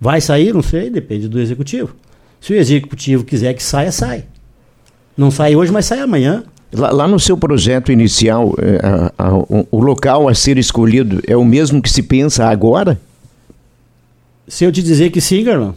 Vai 0.00 0.20
sair? 0.20 0.54
Não 0.54 0.62
sei, 0.62 0.88
depende 0.88 1.26
do 1.26 1.40
executivo. 1.40 1.96
Se 2.40 2.52
o 2.52 2.56
executivo 2.56 3.24
quiser 3.24 3.52
que 3.54 3.62
saia, 3.62 3.90
sai. 3.90 4.26
Não 5.16 5.28
sai 5.28 5.56
hoje, 5.56 5.72
mas 5.72 5.86
sai 5.86 5.98
amanhã. 5.98 6.44
Lá, 6.72 6.92
lá 6.92 7.08
no 7.08 7.18
seu 7.18 7.36
projeto 7.36 7.90
inicial, 7.90 8.54
é, 8.58 8.78
a, 8.86 9.12
a, 9.18 9.34
o, 9.34 9.66
o 9.72 9.80
local 9.80 10.28
a 10.28 10.34
ser 10.34 10.56
escolhido 10.56 11.20
é 11.26 11.36
o 11.36 11.44
mesmo 11.44 11.82
que 11.82 11.90
se 11.90 12.04
pensa 12.04 12.46
agora? 12.46 13.00
Se 14.46 14.64
eu 14.64 14.70
te 14.70 14.80
dizer 14.84 15.10
que 15.10 15.20
sim, 15.20 15.44
Carlão. 15.44 15.74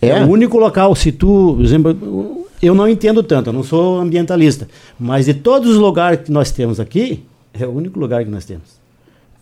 É? 0.00 0.10
é 0.10 0.24
o 0.24 0.28
único 0.28 0.56
local, 0.56 0.94
se 0.94 1.10
tu, 1.10 1.54
por 1.56 1.64
exemplo, 1.64 2.35
eu 2.62 2.74
não 2.74 2.88
entendo 2.88 3.22
tanto, 3.22 3.50
eu 3.50 3.52
não 3.52 3.62
sou 3.62 3.98
ambientalista, 3.98 4.68
mas 4.98 5.26
de 5.26 5.34
todos 5.34 5.70
os 5.70 5.76
lugares 5.76 6.20
que 6.20 6.32
nós 6.32 6.50
temos 6.50 6.80
aqui, 6.80 7.24
é 7.52 7.66
o 7.66 7.70
único 7.70 7.98
lugar 7.98 8.24
que 8.24 8.30
nós 8.30 8.44
temos. 8.44 8.76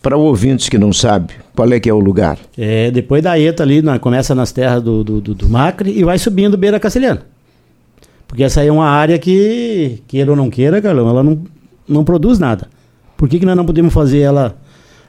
Para 0.01 0.17
ouvintes 0.17 0.69
que 0.69 0.77
não 0.77 0.93
sabem, 0.93 1.35
qual 1.55 1.71
é 1.71 1.79
que 1.79 1.89
é 1.89 1.93
o 1.93 1.99
lugar? 1.99 2.37
É, 2.57 2.91
depois 2.91 3.23
da 3.23 3.39
ETA 3.39 3.63
ali, 3.63 3.81
na, 3.81 3.97
começa 3.97 4.35
nas 4.35 4.51
terras 4.51 4.83
do, 4.83 5.03
do, 5.03 5.19
do, 5.19 5.33
do 5.33 5.49
Macri 5.49 5.97
e 5.97 6.03
vai 6.03 6.19
subindo 6.19 6.55
beira 6.55 6.79
Castelhana. 6.79 7.23
Porque 8.27 8.43
essa 8.43 8.61
aí 8.61 8.67
é 8.67 8.71
uma 8.71 8.87
área 8.87 9.17
que, 9.17 10.01
queira 10.07 10.29
ou 10.31 10.37
não 10.37 10.49
queira, 10.49 10.81
Carlão, 10.81 11.09
ela 11.09 11.23
não, 11.23 11.43
não 11.87 12.03
produz 12.03 12.37
nada. 12.37 12.67
Por 13.17 13.29
que, 13.29 13.39
que 13.39 13.45
nós 13.45 13.55
não 13.55 13.65
podemos 13.65 13.93
fazer 13.93 14.19
ela 14.19 14.55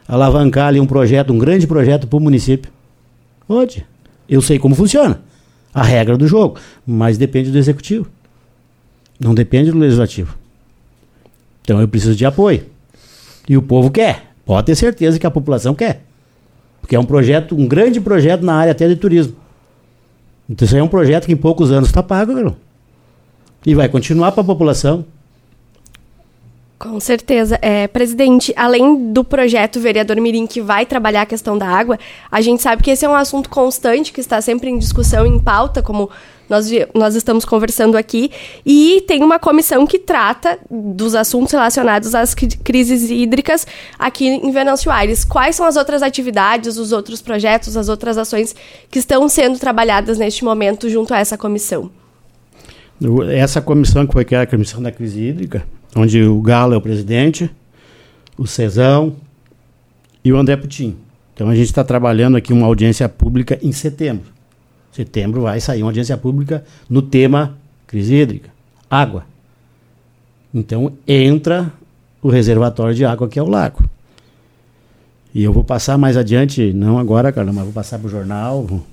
alavancar 0.07 0.67
ali 0.67 0.79
um 0.79 0.85
projeto, 0.85 1.33
um 1.33 1.37
grande 1.37 1.67
projeto 1.67 2.07
para 2.07 2.17
o 2.17 2.19
município? 2.19 2.71
Pode. 3.47 3.85
Eu 4.27 4.41
sei 4.41 4.57
como 4.57 4.75
funciona. 4.75 5.19
A 5.77 5.83
regra 5.83 6.17
do 6.17 6.27
jogo. 6.27 6.57
Mas 6.87 7.19
depende 7.19 7.51
do 7.51 7.57
executivo. 7.59 8.07
Não 9.19 9.35
depende 9.35 9.71
do 9.71 9.77
legislativo. 9.77 10.35
Então 11.61 11.79
eu 11.79 11.87
preciso 11.87 12.15
de 12.15 12.25
apoio. 12.25 12.65
E 13.47 13.55
o 13.55 13.61
povo 13.61 13.91
quer. 13.91 14.31
Pode 14.43 14.65
ter 14.65 14.75
certeza 14.75 15.19
que 15.19 15.27
a 15.27 15.29
população 15.29 15.75
quer. 15.75 16.01
Porque 16.81 16.95
é 16.95 16.99
um 16.99 17.05
projeto, 17.05 17.55
um 17.55 17.67
grande 17.67 18.01
projeto 18.01 18.41
na 18.41 18.55
área 18.55 18.71
até 18.71 18.87
de 18.87 18.95
turismo. 18.95 19.35
Então 20.49 20.65
isso 20.65 20.73
aí 20.73 20.81
é 20.81 20.83
um 20.83 20.87
projeto 20.87 21.27
que 21.27 21.33
em 21.33 21.37
poucos 21.37 21.71
anos 21.71 21.89
está 21.89 22.01
pago, 22.01 22.33
meu. 22.33 22.57
E 23.63 23.75
vai 23.75 23.87
continuar 23.87 24.31
para 24.31 24.41
a 24.41 24.45
população. 24.45 25.05
Com 26.79 26.99
certeza. 26.99 27.57
É, 27.59 27.87
presidente, 27.87 28.53
além 28.55 29.11
do 29.11 29.23
projeto 29.23 29.79
Vereador 29.79 30.17
Mirim, 30.17 30.45
que 30.45 30.61
vai 30.61 30.85
trabalhar 30.85 31.23
a 31.23 31.25
questão 31.25 31.57
da 31.57 31.67
água, 31.67 31.97
a 32.31 32.39
gente 32.39 32.61
sabe 32.61 32.83
que 32.83 32.91
esse 32.91 33.03
é 33.03 33.09
um 33.09 33.15
assunto 33.15 33.49
constante, 33.49 34.13
que 34.13 34.19
está 34.19 34.39
sempre 34.41 34.69
em 34.69 34.77
discussão, 34.77 35.25
em 35.25 35.39
pauta, 35.39 35.81
como 35.81 36.07
nós, 36.47 36.69
nós 36.93 37.15
estamos 37.15 37.45
conversando 37.45 37.97
aqui. 37.97 38.29
E 38.63 39.03
tem 39.07 39.23
uma 39.23 39.39
comissão 39.39 39.87
que 39.87 39.97
trata 39.97 40.59
dos 40.69 41.15
assuntos 41.15 41.51
relacionados 41.51 42.13
às 42.13 42.35
crises 42.35 43.09
hídricas 43.09 43.65
aqui 43.97 44.27
em 44.27 44.51
Venâncio 44.51 44.91
Aires. 44.91 45.25
Quais 45.25 45.55
são 45.55 45.65
as 45.65 45.77
outras 45.77 46.03
atividades, 46.03 46.77
os 46.77 46.91
outros 46.91 47.23
projetos, 47.23 47.75
as 47.75 47.89
outras 47.89 48.19
ações 48.19 48.55
que 48.91 48.99
estão 48.99 49.27
sendo 49.27 49.57
trabalhadas 49.57 50.19
neste 50.19 50.45
momento 50.45 50.87
junto 50.89 51.11
a 51.11 51.17
essa 51.17 51.37
comissão? 51.39 51.89
Essa 53.31 53.61
comissão 53.61 54.05
que 54.05 54.13
foi 54.13 54.25
criada, 54.25 54.43
a 54.43 54.47
Comissão 54.47 54.81
da 54.81 54.91
Crise 54.91 55.21
Hídrica, 55.21 55.63
onde 55.97 56.23
o 56.23 56.41
Galo 56.41 56.73
é 56.73 56.77
o 56.77 56.81
presidente, 56.81 57.49
o 58.37 58.45
Cezão 58.45 59.15
e 60.23 60.31
o 60.31 60.37
André 60.37 60.55
Putin. 60.55 60.95
Então 61.33 61.49
a 61.49 61.55
gente 61.55 61.67
está 61.67 61.83
trabalhando 61.83 62.37
aqui 62.37 62.53
uma 62.53 62.65
audiência 62.65 63.07
pública 63.07 63.59
em 63.61 63.71
setembro. 63.71 64.31
Setembro 64.91 65.41
vai 65.41 65.59
sair 65.59 65.83
uma 65.83 65.89
audiência 65.89 66.17
pública 66.17 66.63
no 66.89 67.01
tema 67.01 67.57
crise 67.85 68.15
hídrica, 68.15 68.49
água. 68.89 69.25
Então 70.53 70.93
entra 71.07 71.71
o 72.21 72.29
reservatório 72.29 72.95
de 72.95 73.05
água 73.05 73.27
que 73.27 73.37
é 73.37 73.43
o 73.43 73.47
lago. 73.47 73.87
E 75.33 75.43
eu 75.43 75.53
vou 75.53 75.63
passar 75.63 75.97
mais 75.97 76.17
adiante, 76.17 76.73
não 76.73 76.97
agora, 76.97 77.31
Carla, 77.31 77.53
mas 77.53 77.65
vou 77.65 77.73
passar 77.73 77.99
para 77.99 78.07
o 78.07 78.09
jornal, 78.09 78.63
vou 78.63 78.83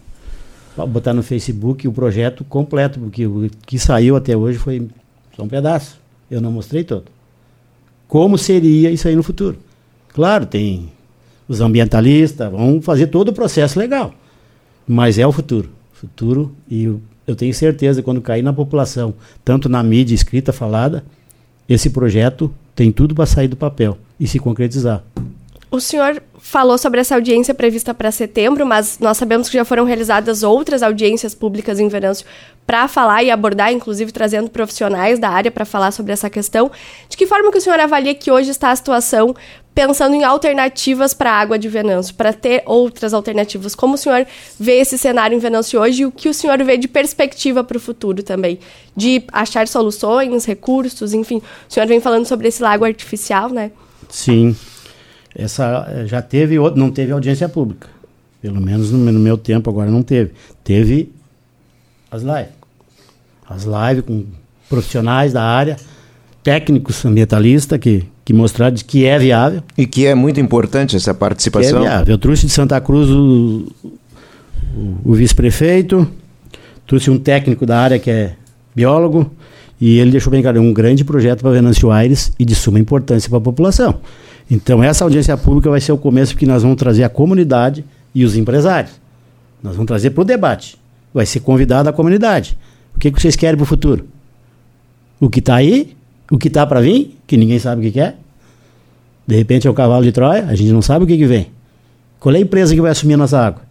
botar 0.86 1.14
no 1.14 1.22
Facebook 1.22 1.88
o 1.88 1.92
projeto 1.92 2.44
completo, 2.44 3.00
porque 3.00 3.26
o 3.26 3.48
que 3.66 3.78
saiu 3.78 4.14
até 4.16 4.36
hoje 4.36 4.58
foi 4.58 4.86
só 5.34 5.42
um 5.42 5.48
pedaço. 5.48 6.03
Eu 6.30 6.40
não 6.40 6.50
mostrei 6.50 6.84
todo. 6.84 7.04
Como 8.08 8.38
seria 8.38 8.90
isso 8.90 9.08
aí 9.08 9.16
no 9.16 9.22
futuro? 9.22 9.58
Claro, 10.12 10.46
tem 10.46 10.88
os 11.48 11.60
ambientalistas, 11.60 12.50
vão 12.50 12.80
fazer 12.80 13.08
todo 13.08 13.28
o 13.28 13.32
processo 13.32 13.78
legal. 13.78 14.14
Mas 14.86 15.18
é 15.18 15.26
o 15.26 15.32
futuro. 15.32 15.70
Futuro, 15.92 16.54
e 16.70 16.84
eu 17.26 17.34
tenho 17.34 17.54
certeza 17.54 18.02
quando 18.02 18.20
cair 18.20 18.42
na 18.42 18.52
população, 18.52 19.14
tanto 19.44 19.68
na 19.68 19.82
mídia 19.82 20.14
escrita, 20.14 20.52
falada, 20.52 21.04
esse 21.68 21.90
projeto 21.90 22.52
tem 22.74 22.92
tudo 22.92 23.14
para 23.14 23.26
sair 23.26 23.48
do 23.48 23.56
papel 23.56 23.96
e 24.18 24.26
se 24.26 24.38
concretizar. 24.38 25.02
O 25.74 25.80
senhor 25.80 26.22
falou 26.38 26.78
sobre 26.78 27.00
essa 27.00 27.16
audiência 27.16 27.52
prevista 27.52 27.92
para 27.92 28.12
setembro, 28.12 28.64
mas 28.64 29.00
nós 29.00 29.16
sabemos 29.16 29.48
que 29.48 29.56
já 29.56 29.64
foram 29.64 29.82
realizadas 29.84 30.44
outras 30.44 30.84
audiências 30.84 31.34
públicas 31.34 31.80
em 31.80 31.88
Venâncio 31.88 32.24
para 32.64 32.86
falar 32.86 33.24
e 33.24 33.30
abordar, 33.32 33.72
inclusive 33.72 34.12
trazendo 34.12 34.48
profissionais 34.48 35.18
da 35.18 35.28
área 35.28 35.50
para 35.50 35.64
falar 35.64 35.90
sobre 35.90 36.12
essa 36.12 36.30
questão. 36.30 36.70
De 37.08 37.16
que 37.16 37.26
forma 37.26 37.50
que 37.50 37.58
o 37.58 37.60
senhor 37.60 37.80
avalia 37.80 38.14
que 38.14 38.30
hoje 38.30 38.50
está 38.50 38.70
a 38.70 38.76
situação 38.76 39.34
pensando 39.74 40.14
em 40.14 40.22
alternativas 40.22 41.12
para 41.12 41.32
a 41.32 41.40
água 41.40 41.58
de 41.58 41.68
Venâncio, 41.68 42.14
para 42.14 42.32
ter 42.32 42.62
outras 42.66 43.12
alternativas? 43.12 43.74
Como 43.74 43.94
o 43.94 43.98
senhor 43.98 44.24
vê 44.56 44.74
esse 44.74 44.96
cenário 44.96 45.34
em 45.34 45.40
Venâncio 45.40 45.80
hoje 45.80 46.02
e 46.02 46.06
o 46.06 46.12
que 46.12 46.28
o 46.28 46.34
senhor 46.34 46.62
vê 46.62 46.76
de 46.76 46.86
perspectiva 46.86 47.64
para 47.64 47.78
o 47.78 47.80
futuro 47.80 48.22
também? 48.22 48.60
De 48.96 49.24
achar 49.32 49.66
soluções, 49.66 50.44
recursos, 50.44 51.12
enfim. 51.12 51.38
O 51.68 51.72
senhor 51.72 51.88
vem 51.88 52.00
falando 52.00 52.26
sobre 52.26 52.46
esse 52.46 52.62
lago 52.62 52.84
artificial, 52.84 53.48
né? 53.48 53.72
Sim. 54.08 54.54
Essa 55.34 55.86
eh, 55.88 56.06
já 56.06 56.22
teve, 56.22 56.56
não 56.76 56.90
teve 56.90 57.12
audiência 57.12 57.48
pública. 57.48 57.88
Pelo 58.40 58.60
menos 58.60 58.90
no, 58.90 58.98
no 58.98 59.18
meu 59.18 59.36
tempo 59.36 59.68
agora 59.68 59.90
não 59.90 60.02
teve. 60.02 60.32
Teve 60.62 61.10
as 62.10 62.22
lives. 62.22 62.52
As 63.48 63.64
lives 63.64 64.04
com 64.06 64.24
profissionais 64.68 65.32
da 65.32 65.42
área, 65.42 65.76
técnicos 66.42 67.04
ambientalistas 67.04 67.78
que, 67.78 68.04
que 68.24 68.32
mostraram 68.32 68.76
que 68.76 69.04
é 69.04 69.18
viável. 69.18 69.62
E 69.76 69.86
que 69.86 70.06
é 70.06 70.14
muito 70.14 70.38
importante 70.40 70.96
essa 70.96 71.12
participação. 71.12 71.80
Que 71.80 71.86
é 71.86 71.90
viável. 71.90 72.14
Eu 72.14 72.18
trouxe 72.18 72.46
de 72.46 72.52
Santa 72.52 72.80
Cruz 72.80 73.08
o, 73.10 73.66
o, 73.82 74.98
o 75.04 75.14
vice-prefeito, 75.14 76.06
trouxe 76.86 77.10
um 77.10 77.18
técnico 77.18 77.66
da 77.66 77.78
área 77.78 77.98
que 77.98 78.10
é 78.10 78.34
biólogo, 78.74 79.30
e 79.80 79.98
ele 79.98 80.12
deixou 80.12 80.30
bem 80.30 80.40
claro, 80.40 80.58
é 80.58 80.60
um 80.60 80.72
grande 80.72 81.04
projeto 81.04 81.42
para 81.42 81.50
Venâncio 81.50 81.90
Aires 81.90 82.32
e 82.38 82.44
de 82.44 82.54
suma 82.54 82.78
importância 82.78 83.28
para 83.28 83.38
a 83.38 83.42
população. 83.42 84.00
Então, 84.50 84.82
essa 84.82 85.04
audiência 85.04 85.36
pública 85.36 85.70
vai 85.70 85.80
ser 85.80 85.92
o 85.92 85.98
começo, 85.98 86.32
porque 86.32 86.46
nós 86.46 86.62
vamos 86.62 86.76
trazer 86.76 87.04
a 87.04 87.08
comunidade 87.08 87.84
e 88.14 88.24
os 88.24 88.36
empresários. 88.36 88.92
Nós 89.62 89.74
vamos 89.74 89.86
trazer 89.86 90.10
para 90.10 90.22
o 90.22 90.24
debate. 90.24 90.76
Vai 91.12 91.24
ser 91.24 91.40
convidada 91.40 91.90
a 91.90 91.92
comunidade. 91.92 92.58
O 92.94 92.98
que, 92.98 93.10
que 93.10 93.20
vocês 93.20 93.36
querem 93.36 93.56
para 93.56 93.64
o 93.64 93.66
futuro? 93.66 94.06
O 95.18 95.30
que 95.30 95.38
está 95.38 95.56
aí? 95.56 95.96
O 96.30 96.38
que 96.38 96.48
está 96.48 96.66
para 96.66 96.80
vir? 96.80 97.18
Que 97.26 97.36
ninguém 97.36 97.58
sabe 97.58 97.86
o 97.86 97.92
que, 97.92 97.98
é. 97.98 98.14
De 99.26 99.34
repente 99.36 99.66
é 99.66 99.70
o 99.70 99.74
cavalo 99.74 100.04
de 100.04 100.12
Troia, 100.12 100.44
a 100.46 100.54
gente 100.54 100.70
não 100.70 100.82
sabe 100.82 101.04
o 101.04 101.08
que, 101.08 101.16
que 101.16 101.26
vem. 101.26 101.50
Qual 102.20 102.34
é 102.34 102.38
a 102.38 102.40
empresa 102.40 102.74
que 102.74 102.80
vai 102.80 102.90
assumir 102.90 103.14
a 103.14 103.18
nossa 103.18 103.38
água? 103.38 103.62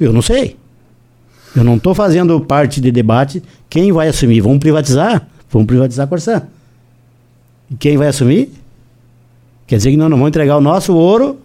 Eu 0.00 0.12
não 0.12 0.22
sei. 0.22 0.56
Eu 1.54 1.62
não 1.62 1.76
estou 1.76 1.94
fazendo 1.94 2.40
parte 2.40 2.80
de 2.80 2.90
debate. 2.90 3.42
Quem 3.68 3.92
vai 3.92 4.08
assumir? 4.08 4.40
Vamos 4.40 4.58
privatizar? 4.58 5.26
Vamos 5.50 5.66
privatizar 5.66 6.04
a 6.04 6.08
Corsã. 6.08 6.42
E 7.70 7.76
quem 7.76 7.96
vai 7.96 8.08
assumir? 8.08 8.52
Quer 9.66 9.76
dizer 9.76 9.90
que 9.90 9.96
nós 9.96 10.10
não 10.10 10.16
vamos 10.16 10.28
entregar 10.28 10.56
o 10.56 10.60
nosso 10.60 10.94
ouro 10.94 11.38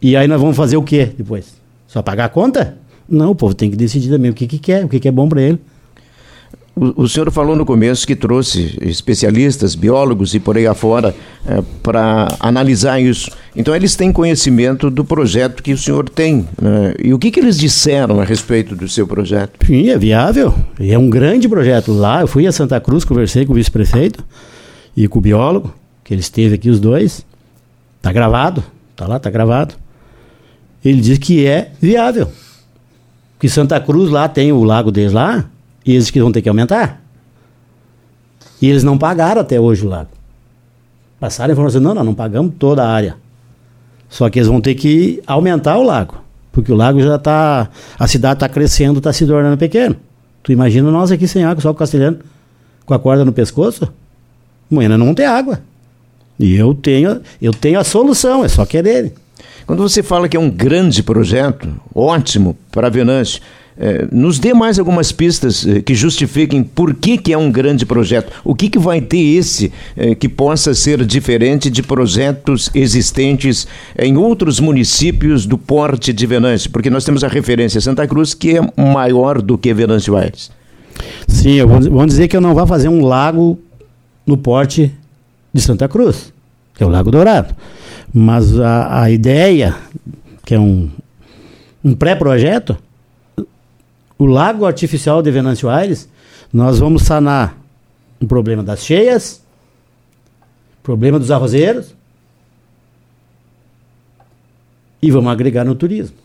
e 0.00 0.16
aí 0.16 0.26
nós 0.26 0.40
vamos 0.40 0.56
fazer 0.56 0.76
o 0.76 0.82
quê 0.82 1.10
depois? 1.16 1.54
Só 1.86 2.00
pagar 2.00 2.26
a 2.26 2.28
conta? 2.28 2.78
Não, 3.08 3.30
o 3.30 3.34
povo 3.34 3.54
tem 3.54 3.70
que 3.70 3.76
decidir 3.76 4.08
também 4.08 4.30
o 4.30 4.34
que, 4.34 4.46
que 4.46 4.58
quer, 4.58 4.84
o 4.84 4.88
que, 4.88 5.00
que 5.00 5.08
é 5.08 5.10
bom 5.10 5.28
para 5.28 5.42
ele. 5.42 5.58
O, 6.74 7.02
o, 7.02 7.08
senhor 7.08 7.30
falou 7.30 7.56
no 7.56 7.66
começo 7.66 8.06
que 8.06 8.14
trouxe 8.14 8.78
especialistas, 8.80 9.74
biólogos 9.74 10.34
e 10.34 10.40
por 10.40 10.56
aí 10.56 10.66
afora 10.66 11.14
é, 11.44 11.62
para 11.82 12.28
analisar 12.38 13.00
isso. 13.00 13.30
Então 13.54 13.74
eles 13.74 13.96
têm 13.96 14.12
conhecimento 14.12 14.88
do 14.88 15.04
projeto 15.04 15.62
que 15.62 15.72
o 15.72 15.78
senhor 15.78 16.08
tem. 16.08 16.48
Né? 16.62 16.94
E 17.02 17.12
o 17.12 17.18
que, 17.18 17.30
que 17.30 17.40
eles 17.40 17.58
disseram 17.58 18.20
a 18.20 18.24
respeito 18.24 18.74
do 18.74 18.88
seu 18.88 19.06
projeto? 19.06 19.66
Sim, 19.66 19.90
é 19.90 19.98
viável. 19.98 20.54
É 20.78 20.96
um 20.96 21.10
grande 21.10 21.48
projeto. 21.48 21.92
Lá 21.92 22.22
eu 22.22 22.28
fui 22.28 22.46
a 22.46 22.52
Santa 22.52 22.80
Cruz, 22.80 23.04
conversei 23.04 23.44
com 23.44 23.52
o 23.52 23.56
vice-prefeito 23.56 24.24
e 24.96 25.08
com 25.08 25.18
o 25.18 25.22
biólogo 25.22 25.74
que 26.10 26.14
ele 26.14 26.22
esteve 26.22 26.56
aqui 26.56 26.68
os 26.68 26.80
dois. 26.80 27.24
Tá 28.02 28.12
gravado, 28.12 28.64
tá 28.96 29.06
lá, 29.06 29.20
tá 29.20 29.30
gravado. 29.30 29.76
Ele 30.84 31.00
diz 31.00 31.18
que 31.18 31.46
é 31.46 31.70
viável. 31.80 32.28
Que 33.38 33.48
Santa 33.48 33.80
Cruz 33.80 34.10
lá 34.10 34.28
tem 34.28 34.50
o 34.50 34.64
lago 34.64 34.90
deles 34.90 35.12
lá, 35.12 35.48
e 35.86 35.92
eles 35.92 36.10
que 36.10 36.20
vão 36.20 36.32
ter 36.32 36.42
que 36.42 36.48
aumentar. 36.48 37.00
E 38.60 38.68
eles 38.68 38.82
não 38.82 38.98
pagaram 38.98 39.40
até 39.40 39.60
hoje 39.60 39.86
o 39.86 39.88
lago. 39.88 40.10
Passaram 41.20 41.50
a 41.50 41.52
informação, 41.52 41.80
não, 41.80 41.94
não, 41.94 42.02
não 42.02 42.14
pagamos 42.14 42.54
toda 42.58 42.82
a 42.82 42.90
área. 42.90 43.16
Só 44.08 44.28
que 44.28 44.40
eles 44.40 44.48
vão 44.48 44.60
ter 44.60 44.74
que 44.74 45.22
aumentar 45.28 45.78
o 45.78 45.84
lago. 45.84 46.16
Porque 46.50 46.72
o 46.72 46.76
lago 46.76 47.00
já 47.00 47.14
está. 47.14 47.70
A 47.96 48.08
cidade 48.08 48.34
está 48.34 48.48
crescendo, 48.48 48.98
está 48.98 49.12
se 49.12 49.24
tornando 49.24 49.56
pequeno. 49.56 49.94
Tu 50.42 50.50
imagina 50.50 50.90
nós 50.90 51.12
aqui 51.12 51.28
sem 51.28 51.44
água, 51.44 51.62
só 51.62 51.70
o 51.70 51.74
castelhano, 51.74 52.18
com 52.84 52.94
a 52.94 52.98
corda 52.98 53.24
no 53.24 53.32
pescoço? 53.32 53.92
Amanhã 54.68 54.88
não 54.88 54.98
vamos 54.98 55.14
ter 55.14 55.26
água. 55.26 55.69
E 56.40 56.56
eu 56.56 56.72
tenho, 56.72 57.20
eu 57.40 57.52
tenho 57.52 57.78
a 57.78 57.84
solução, 57.84 58.42
é 58.42 58.48
só 58.48 58.64
querer. 58.64 59.12
Quando 59.66 59.82
você 59.82 60.02
fala 60.02 60.26
que 60.26 60.36
é 60.36 60.40
um 60.40 60.48
grande 60.48 61.02
projeto, 61.02 61.68
ótimo 61.94 62.56
para 62.72 62.88
Venâncio, 62.88 63.42
é, 63.78 64.06
nos 64.10 64.38
dê 64.38 64.54
mais 64.54 64.78
algumas 64.78 65.12
pistas 65.12 65.66
é, 65.66 65.82
que 65.82 65.94
justifiquem 65.94 66.62
por 66.62 66.94
que, 66.94 67.18
que 67.18 67.30
é 67.30 67.36
um 67.36 67.52
grande 67.52 67.84
projeto. 67.84 68.32
O 68.42 68.54
que, 68.54 68.70
que 68.70 68.78
vai 68.78 69.02
ter 69.02 69.18
esse 69.18 69.70
é, 69.94 70.14
que 70.14 70.30
possa 70.30 70.72
ser 70.72 71.04
diferente 71.04 71.68
de 71.68 71.82
projetos 71.82 72.70
existentes 72.74 73.68
em 73.98 74.16
outros 74.16 74.60
municípios 74.60 75.44
do 75.44 75.58
porte 75.58 76.10
de 76.10 76.26
Venâncio? 76.26 76.70
Porque 76.70 76.88
nós 76.88 77.04
temos 77.04 77.22
a 77.22 77.28
referência 77.28 77.82
Santa 77.82 78.06
Cruz, 78.06 78.32
que 78.32 78.56
é 78.56 78.82
maior 78.82 79.42
do 79.42 79.58
que 79.58 79.72
Venâncio 79.74 80.16
Aires. 80.16 80.50
Sim, 81.28 81.62
vou 81.64 82.06
dizer 82.06 82.28
que 82.28 82.36
eu 82.36 82.40
não 82.40 82.54
vou 82.54 82.66
fazer 82.66 82.88
um 82.88 83.04
lago 83.04 83.58
no 84.26 84.36
porte 84.36 84.90
de 85.52 85.60
Santa 85.60 85.88
Cruz, 85.88 86.32
que 86.74 86.82
é 86.82 86.86
o 86.86 86.90
Lago 86.90 87.10
Dourado. 87.10 87.54
Mas 88.12 88.58
a, 88.58 89.02
a 89.02 89.10
ideia, 89.10 89.76
que 90.44 90.54
é 90.54 90.58
um, 90.58 90.90
um 91.84 91.94
pré-projeto, 91.94 92.76
o 94.18 94.26
Lago 94.26 94.66
Artificial 94.66 95.22
de 95.22 95.30
Venâncio 95.30 95.68
Aires, 95.68 96.08
nós 96.52 96.78
vamos 96.78 97.02
sanar 97.02 97.56
o 98.20 98.26
problema 98.26 98.62
das 98.62 98.84
cheias, 98.84 99.42
problema 100.82 101.18
dos 101.18 101.30
arrozeiros, 101.30 101.94
e 105.02 105.10
vamos 105.10 105.32
agregar 105.32 105.64
no 105.64 105.74
turismo. 105.74 106.16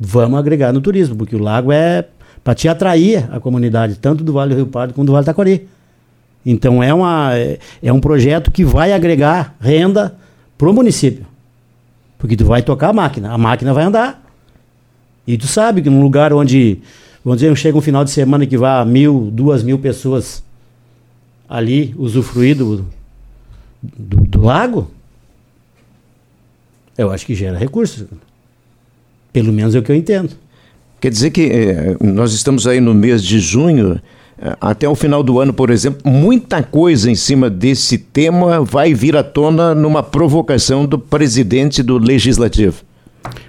Vamos 0.00 0.38
agregar 0.38 0.72
no 0.72 0.80
turismo, 0.80 1.16
porque 1.16 1.36
o 1.36 1.38
lago 1.38 1.72
é 1.72 2.06
para 2.42 2.54
te 2.54 2.68
atrair 2.68 3.28
a 3.32 3.40
comunidade, 3.40 3.96
tanto 3.96 4.24
do 4.24 4.32
Vale 4.32 4.54
do 4.54 4.56
Rio 4.56 4.66
Pardo 4.66 4.94
quanto 4.94 5.06
do 5.06 5.12
Vale 5.12 5.26
Taquari. 5.26 5.68
Então 6.44 6.82
é, 6.82 6.92
uma, 6.92 7.34
é, 7.34 7.58
é 7.82 7.92
um 7.92 8.00
projeto 8.00 8.50
que 8.50 8.64
vai 8.64 8.92
agregar 8.92 9.56
renda 9.60 10.16
para 10.56 10.68
o 10.68 10.72
município. 10.72 11.26
Porque 12.18 12.36
tu 12.36 12.44
vai 12.44 12.62
tocar 12.62 12.88
a 12.88 12.92
máquina, 12.92 13.32
a 13.32 13.38
máquina 13.38 13.72
vai 13.72 13.84
andar. 13.84 14.24
E 15.26 15.36
tu 15.36 15.46
sabe 15.46 15.82
que 15.82 15.90
num 15.90 16.02
lugar 16.02 16.32
onde, 16.32 16.78
vamos 17.24 17.40
dizer, 17.40 17.54
chega 17.56 17.76
um 17.76 17.82
final 17.82 18.04
de 18.04 18.10
semana 18.10 18.46
que 18.46 18.56
vá 18.56 18.84
mil, 18.84 19.30
duas 19.30 19.62
mil 19.62 19.78
pessoas 19.78 20.42
ali 21.48 21.94
usufruir 21.96 22.56
do, 22.56 22.84
do, 23.82 24.16
do 24.22 24.40
lago, 24.40 24.90
eu 26.96 27.10
acho 27.10 27.24
que 27.24 27.34
gera 27.34 27.56
recursos. 27.56 28.06
Pelo 29.32 29.52
menos 29.52 29.74
é 29.74 29.78
o 29.78 29.82
que 29.82 29.92
eu 29.92 29.96
entendo. 29.96 30.34
Quer 31.00 31.10
dizer 31.10 31.30
que 31.30 31.42
eh, 31.42 31.96
nós 32.00 32.32
estamos 32.32 32.66
aí 32.66 32.80
no 32.80 32.92
mês 32.92 33.22
de 33.22 33.38
junho, 33.38 34.00
até 34.60 34.88
o 34.88 34.94
final 34.94 35.22
do 35.22 35.40
ano, 35.40 35.52
por 35.52 35.70
exemplo, 35.70 36.00
muita 36.04 36.62
coisa 36.62 37.10
em 37.10 37.14
cima 37.14 37.50
desse 37.50 37.98
tema 37.98 38.62
vai 38.62 38.94
vir 38.94 39.16
à 39.16 39.22
tona 39.22 39.74
numa 39.74 40.02
provocação 40.02 40.86
do 40.86 40.98
presidente 40.98 41.82
do 41.82 41.98
Legislativo. 41.98 42.82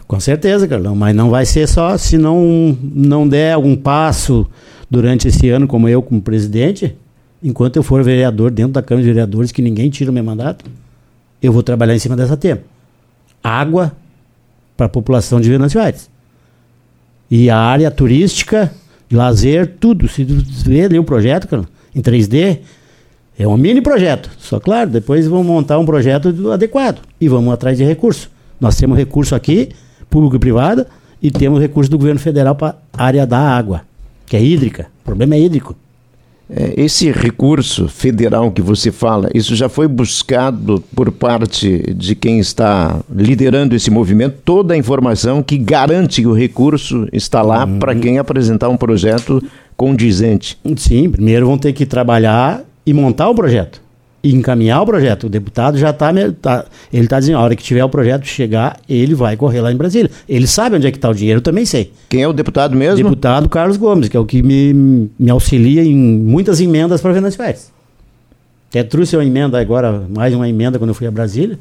Com 0.08 0.20
certeza, 0.20 0.68
Carlão, 0.68 0.96
mas 0.96 1.16
não 1.16 1.30
vai 1.30 1.46
ser 1.46 1.68
só 1.68 1.96
se 1.98 2.18
não, 2.18 2.76
não 2.82 3.28
der 3.28 3.54
algum 3.54 3.76
passo 3.76 4.48
durante 4.90 5.28
esse 5.28 5.50
ano, 5.50 5.68
como 5.68 5.88
eu, 5.88 6.02
como 6.02 6.20
presidente, 6.20 6.96
enquanto 7.44 7.76
eu 7.76 7.84
for 7.84 8.04
vereador 8.04 8.50
dentro 8.50 8.74
da 8.74 8.82
Câmara 8.82 9.04
de 9.04 9.10
Vereadores, 9.12 9.52
que 9.52 9.62
ninguém 9.62 9.90
tira 9.90 10.10
o 10.10 10.14
meu 10.14 10.24
mandato, 10.24 10.66
eu 11.42 11.54
vou 11.54 11.62
trabalhar 11.62 11.96
em 11.96 12.00
cima 12.00 12.16
dessa 12.16 12.36
tema. 12.36 12.62
Água 13.44 13.96
para 14.76 14.88
a 14.88 14.90
população 14.90 15.40
de 15.40 15.50
Venâncio 15.50 15.80
Aires. 15.80 16.10
E 17.30 17.50
a 17.50 17.58
área 17.58 17.92
turística, 17.92 18.74
lazer, 19.16 19.76
tudo. 19.80 20.08
Se 20.08 20.24
vê 20.24 20.86
ali 20.86 21.00
o 21.00 21.04
projeto, 21.04 21.48
cara, 21.48 21.64
em 21.96 22.02
3D, 22.02 22.60
é 23.38 23.48
um 23.48 23.58
mini 23.58 23.82
projeto. 23.82 24.30
Só 24.38 24.60
claro, 24.60 24.90
depois 24.90 25.28
vamos 25.28 25.48
montar 25.48 25.80
um 25.80 25.86
projeto 25.86 26.52
adequado. 26.52 27.02
E 27.20 27.28
vamos 27.28 27.54
atrás 27.54 27.78
de 27.78 27.84
recurso. 27.84 28.30
Nós 28.60 28.76
temos 28.76 28.98
recurso 28.98 29.34
aqui, 29.34 29.70
público 30.10 30.36
e 30.36 30.40
privado, 30.40 30.86
e 31.22 31.32
temos 31.32 31.60
recurso 31.60 31.90
do 31.90 31.98
governo 31.98 32.20
federal 32.20 32.56
para 32.56 32.76
área 32.94 33.26
da 33.26 33.40
água, 33.40 33.82
que 34.26 34.36
é 34.36 34.44
hídrica. 34.44 34.88
O 35.02 35.06
problema 35.06 35.36
é 35.36 35.40
hídrico. 35.40 35.76
É, 36.50 36.74
esse 36.78 37.12
recurso 37.12 37.88
federal 37.88 38.52
que 38.52 38.62
você 38.62 38.92
fala, 38.92 39.30
isso 39.36 39.56
já 39.56 39.70
foi 39.70 39.88
buscado 39.88 40.84
por 40.96 41.12
parte 41.12 41.94
de 41.94 42.16
quem 42.16 42.40
está 42.40 43.00
liderando 43.14 43.76
esse 43.76 43.92
movimento, 43.92 44.38
toda 44.44 44.74
a 44.74 44.78
informação 44.78 45.44
que 45.44 45.58
garante 45.58 46.22
que 46.22 46.28
o 46.28 46.34
recurso 46.34 47.08
está 47.14 47.44
lá 47.44 47.66
uhum. 47.66 47.78
para 47.78 47.94
quem 47.94 48.18
apresentar 48.18 48.68
um 48.70 48.78
projeto 48.78 49.44
condizente. 49.78 50.58
Sim, 50.76 51.10
primeiro 51.10 51.46
vão 51.46 51.58
ter 51.58 51.72
que 51.74 51.86
trabalhar 51.86 52.64
e 52.84 52.94
montar 52.94 53.30
o 53.30 53.36
projeto 53.36 53.89
encaminhar 54.24 54.82
o 54.82 54.86
projeto. 54.86 55.26
O 55.26 55.30
deputado 55.30 55.78
já 55.78 55.92
está. 55.92 56.12
Tá, 56.42 56.66
ele 56.92 57.04
está 57.04 57.20
dizendo, 57.20 57.38
a 57.38 57.42
hora 57.42 57.56
que 57.56 57.64
tiver 57.64 57.84
o 57.84 57.90
projeto 57.90 58.26
chegar, 58.26 58.78
ele 58.88 59.16
vai 59.16 59.38
correr 59.38 59.62
lá 59.62 59.72
em 59.72 59.76
Brasília. 59.76 60.10
Ele 60.28 60.48
sabe 60.48 60.76
onde 60.76 60.88
é 60.88 60.92
que 60.92 60.98
está 60.98 61.10
o 61.10 61.14
dinheiro, 61.14 61.40
eu 61.40 61.44
também 61.44 61.66
sei. 61.66 61.92
Quem 62.10 62.24
é 62.24 62.28
o 62.28 62.34
deputado 62.34 62.76
mesmo? 62.76 63.04
Deputado 63.04 63.48
Carlos 63.50 63.78
Gomes, 63.78 64.10
que 64.10 64.18
é 64.18 64.20
o 64.20 64.26
que 64.26 64.42
me, 64.42 65.10
me 65.18 65.30
auxilia 65.30 65.84
em 65.84 65.96
muitas 65.96 66.60
emendas 66.60 67.02
para 67.02 67.14
Venâncio 67.14 67.38
Férias. 67.38 67.72
Até 68.70 68.84
trouxe 68.84 69.16
uma 69.16 69.26
emenda 69.26 69.60
agora, 69.60 70.04
mais 70.10 70.34
uma 70.34 70.48
emenda 70.48 70.78
quando 70.78 70.90
eu 70.90 70.96
fui 70.96 71.08
a 71.08 71.12
Brasília. 71.12 71.58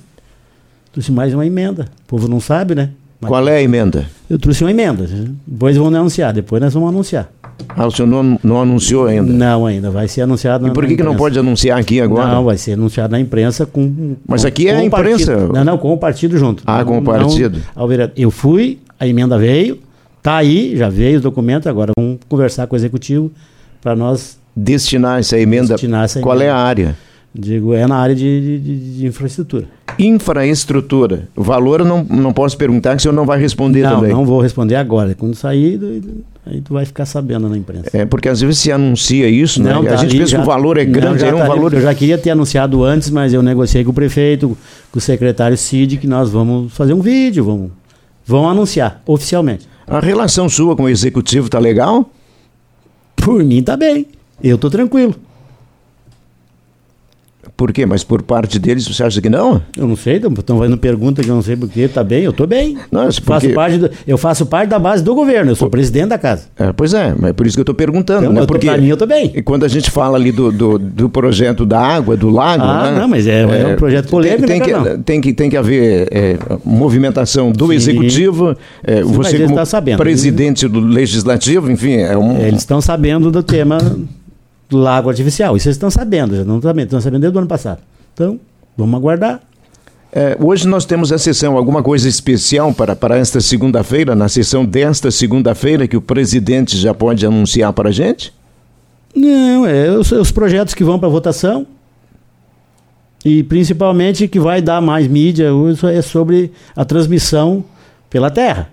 Trouxe 0.92 1.10
mais 1.10 1.32
uma 1.32 1.46
emenda. 1.46 1.86
O 2.04 2.08
povo 2.08 2.28
não 2.28 2.40
sabe, 2.40 2.74
né? 2.74 2.90
Mas 3.20 3.28
Qual 3.28 3.48
é 3.48 3.56
a 3.56 3.62
emenda? 3.62 4.06
Eu 4.28 4.38
trouxe 4.38 4.62
uma 4.62 4.70
emenda. 4.70 5.08
Depois 5.46 5.76
vão 5.76 5.88
anunciar, 5.88 6.32
depois 6.32 6.62
nós 6.62 6.72
vamos 6.72 6.90
anunciar. 6.90 7.30
Ah, 7.68 7.86
o 7.86 7.90
senhor 7.90 8.08
não, 8.08 8.38
não 8.42 8.62
anunciou 8.62 9.06
ainda? 9.06 9.32
Não, 9.32 9.66
ainda. 9.66 9.90
Vai 9.90 10.08
ser 10.08 10.22
anunciado 10.22 10.64
na 10.64 10.70
E 10.70 10.74
por 10.74 10.86
que, 10.86 10.96
que 10.96 11.02
não 11.02 11.16
pode 11.16 11.38
anunciar 11.38 11.78
aqui 11.78 12.00
agora? 12.00 12.28
Não, 12.28 12.44
vai 12.44 12.56
ser 12.56 12.72
anunciado 12.72 13.12
na 13.12 13.20
imprensa 13.20 13.66
com. 13.66 14.16
Mas 14.26 14.44
aqui 14.44 14.64
com 14.64 14.70
é 14.70 14.76
a 14.76 14.84
imprensa? 14.84 15.32
Partido. 15.32 15.52
Não, 15.52 15.64
não, 15.64 15.78
com 15.78 15.92
o 15.92 15.98
partido 15.98 16.38
junto. 16.38 16.62
Ah, 16.66 16.84
com 16.84 16.98
o 16.98 17.02
partido. 17.02 17.60
Não, 17.76 17.88
eu 18.16 18.30
fui, 18.30 18.78
a 18.98 19.06
emenda 19.06 19.38
veio, 19.38 19.78
tá 20.22 20.36
aí, 20.36 20.76
já 20.76 20.88
veio 20.88 21.16
os 21.16 21.22
documentos, 21.22 21.66
agora 21.66 21.92
vamos 21.98 22.18
conversar 22.28 22.66
com 22.66 22.74
o 22.74 22.78
executivo 22.78 23.30
para 23.80 23.94
nós. 23.94 24.38
Destinar 24.54 25.20
essa 25.20 25.38
emenda. 25.38 25.68
Destinar 25.68 26.04
essa 26.04 26.20
Qual 26.20 26.40
é 26.40 26.50
a 26.50 26.56
área? 26.56 26.96
Digo, 27.34 27.74
é 27.74 27.86
na 27.86 27.96
área 27.96 28.14
de, 28.14 28.60
de, 28.60 28.96
de 28.98 29.06
infraestrutura. 29.06 29.66
Infraestrutura. 29.98 31.28
O 31.36 31.42
valor 31.42 31.80
eu 31.80 31.86
não, 31.86 32.02
não 32.02 32.32
posso 32.32 32.56
perguntar, 32.56 32.92
que 32.92 32.96
o 32.96 33.00
senhor 33.00 33.14
não 33.14 33.26
vai 33.26 33.38
responder 33.38 33.82
não, 33.82 33.96
também. 33.96 34.10
Não, 34.10 34.18
não 34.18 34.26
vou 34.26 34.40
responder 34.40 34.76
agora. 34.76 35.14
Quando 35.14 35.34
sair, 35.34 35.78
aí 36.48 36.60
tu 36.60 36.72
vai 36.72 36.84
ficar 36.84 37.04
sabendo 37.04 37.48
na 37.48 37.56
imprensa. 37.56 37.90
É, 37.92 38.04
porque 38.04 38.28
às 38.28 38.40
vezes 38.40 38.58
se 38.58 38.72
anuncia 38.72 39.28
isso, 39.28 39.62
né? 39.62 39.72
não, 39.72 39.82
né? 39.82 39.90
Tá 39.90 39.94
a 39.94 39.98
gente 39.98 40.10
ali, 40.10 40.18
pensa 40.20 40.32
já, 40.32 40.38
que 40.38 40.42
o 40.42 40.46
valor 40.46 40.78
é 40.78 40.84
grande, 40.84 41.22
não, 41.22 41.30
é 41.30 41.34
um 41.34 41.38
tá 41.38 41.46
valor... 41.46 41.66
Ali, 41.72 41.76
eu 41.76 41.82
já 41.82 41.94
queria 41.94 42.16
ter 42.16 42.30
anunciado 42.30 42.82
antes, 42.82 43.10
mas 43.10 43.32
eu 43.32 43.42
negociei 43.42 43.84
com 43.84 43.90
o 43.90 43.94
prefeito, 43.94 44.56
com 44.90 44.98
o 44.98 45.00
secretário 45.00 45.56
Cid, 45.56 45.98
que 45.98 46.06
nós 46.06 46.30
vamos 46.30 46.72
fazer 46.72 46.94
um 46.94 47.00
vídeo, 47.00 47.44
vamos, 47.44 47.70
vamos 48.26 48.50
anunciar 48.50 49.02
oficialmente. 49.06 49.68
A 49.86 50.00
relação 50.00 50.48
sua 50.48 50.74
com 50.74 50.84
o 50.84 50.88
executivo 50.88 51.48
tá 51.48 51.58
legal? 51.58 52.10
Por 53.16 53.44
mim 53.44 53.62
tá 53.62 53.76
bem. 53.76 54.06
Eu 54.42 54.56
tô 54.56 54.70
tranquilo. 54.70 55.14
Por 57.58 57.72
quê? 57.72 57.84
Mas 57.84 58.04
por 58.04 58.22
parte 58.22 58.56
deles 58.56 58.86
você 58.86 59.02
acha 59.02 59.20
que 59.20 59.28
não? 59.28 59.60
Eu 59.76 59.88
não 59.88 59.96
sei, 59.96 60.18
estão 60.18 60.56
fazendo 60.56 60.78
pergunta 60.78 61.24
que 61.24 61.28
eu 61.28 61.34
não 61.34 61.42
sei 61.42 61.56
por 61.56 61.68
quê. 61.68 61.88
Tá 61.88 62.04
bem, 62.04 62.22
eu 62.22 62.32
tô 62.32 62.46
bem. 62.46 62.78
Não, 62.88 63.06
porque... 63.06 63.20
faço 63.20 63.52
parte 63.52 63.78
do, 63.78 63.90
eu 64.06 64.16
faço 64.16 64.46
parte 64.46 64.68
da 64.68 64.78
base 64.78 65.02
do 65.02 65.12
governo, 65.12 65.50
eu 65.50 65.56
sou 65.56 65.68
presidente 65.68 66.10
da 66.10 66.18
casa. 66.18 66.44
É, 66.56 66.72
pois 66.72 66.94
é, 66.94 67.12
mas 67.18 67.30
é 67.30 67.32
por 67.32 67.48
isso 67.48 67.56
que 67.56 67.60
eu 67.60 67.64
estou 67.64 67.74
perguntando. 67.74 68.20
Então, 68.20 68.32
né? 68.32 68.42
eu 68.42 68.46
porque 68.46 68.68
pra 68.68 68.78
mim 68.78 68.86
eu 68.86 68.96
tô 68.96 69.06
bem. 69.06 69.32
E 69.34 69.42
quando 69.42 69.64
a 69.64 69.68
gente 69.68 69.90
fala 69.90 70.16
ali 70.16 70.30
do, 70.30 70.52
do, 70.52 70.78
do 70.78 71.08
projeto 71.08 71.66
da 71.66 71.80
água, 71.80 72.16
do 72.16 72.30
lago. 72.30 72.62
Ah, 72.62 72.92
né? 72.92 73.00
não, 73.00 73.08
mas 73.08 73.26
é, 73.26 73.42
é, 73.42 73.62
é 73.62 73.66
um 73.66 73.76
projeto 73.76 74.08
polêmico, 74.08 74.46
tem, 74.46 74.60
tem, 74.60 74.72
né, 74.72 74.90
que, 74.90 74.98
tem, 75.02 75.20
que, 75.20 75.32
tem 75.32 75.50
que 75.50 75.56
haver 75.56 76.06
é, 76.12 76.38
movimentação 76.64 77.50
do 77.50 77.66
Sim. 77.66 77.74
executivo. 77.74 78.56
É, 78.84 79.02
Sim, 79.02 79.12
você, 79.12 79.36
como 79.40 79.56
tá 79.56 79.64
sabendo, 79.64 79.98
presidente 79.98 80.68
do 80.68 80.78
legislativo, 80.78 81.68
enfim. 81.72 81.94
É 81.94 82.16
um... 82.16 82.38
Eles 82.38 82.60
estão 82.60 82.80
sabendo 82.80 83.32
do 83.32 83.42
tema 83.42 83.78
lago 84.76 85.08
artificial. 85.08 85.56
Isso 85.56 85.68
eles 85.68 85.76
estão 85.76 85.90
sabendo, 85.90 86.36
já 86.36 86.44
não 86.44 86.58
estão 86.58 87.00
sabendo 87.00 87.22
desde 87.22 87.36
o 87.36 87.40
ano 87.40 87.48
passado. 87.48 87.80
Então, 88.14 88.38
vamos 88.76 88.94
aguardar. 88.94 89.40
É, 90.10 90.36
hoje 90.40 90.66
nós 90.66 90.84
temos 90.84 91.12
a 91.12 91.18
sessão, 91.18 91.56
alguma 91.56 91.82
coisa 91.82 92.08
especial 92.08 92.72
para, 92.72 92.96
para 92.96 93.16
esta 93.16 93.40
segunda-feira, 93.40 94.14
na 94.14 94.28
sessão 94.28 94.64
desta 94.64 95.10
segunda-feira, 95.10 95.86
que 95.86 95.96
o 95.96 96.00
presidente 96.00 96.76
já 96.78 96.94
pode 96.94 97.24
anunciar 97.26 97.72
para 97.72 97.90
a 97.90 97.92
gente? 97.92 98.32
Não, 99.14 99.66
é 99.66 99.90
os, 99.90 100.10
os 100.12 100.30
projetos 100.30 100.74
que 100.74 100.82
vão 100.82 100.98
para 100.98 101.08
votação 101.08 101.66
e 103.24 103.42
principalmente 103.42 104.28
que 104.28 104.40
vai 104.40 104.62
dar 104.62 104.80
mais 104.80 105.06
mídia 105.06 105.48
é 105.92 106.02
sobre 106.02 106.52
a 106.74 106.84
transmissão 106.84 107.64
pela 108.08 108.30
terra. 108.30 108.70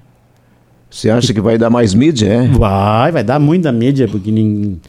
Você 0.90 1.10
acha 1.10 1.34
que 1.34 1.42
vai 1.42 1.58
dar 1.58 1.70
mais 1.70 1.94
mídia? 1.94 2.28
É? 2.28 2.48
Vai, 2.48 3.12
vai 3.12 3.24
dar 3.24 3.40
muita 3.40 3.72
mídia, 3.72 4.08
porque 4.08 4.32
ninguém, 4.32 4.80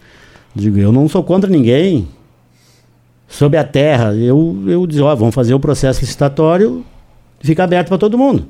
digo, 0.56 0.78
eu 0.78 0.90
não 0.90 1.08
sou 1.08 1.22
contra 1.22 1.48
ninguém 1.48 2.08
sobre 3.28 3.58
a 3.58 3.64
terra, 3.64 4.14
eu, 4.14 4.64
eu 4.66 4.86
digo, 4.86 5.04
ó, 5.04 5.14
vamos 5.14 5.34
fazer 5.34 5.52
o 5.54 5.60
processo 5.60 6.00
licitatório 6.00 6.84
fica 7.40 7.64
aberto 7.64 7.88
para 7.88 7.98
todo 7.98 8.18
mundo. 8.18 8.46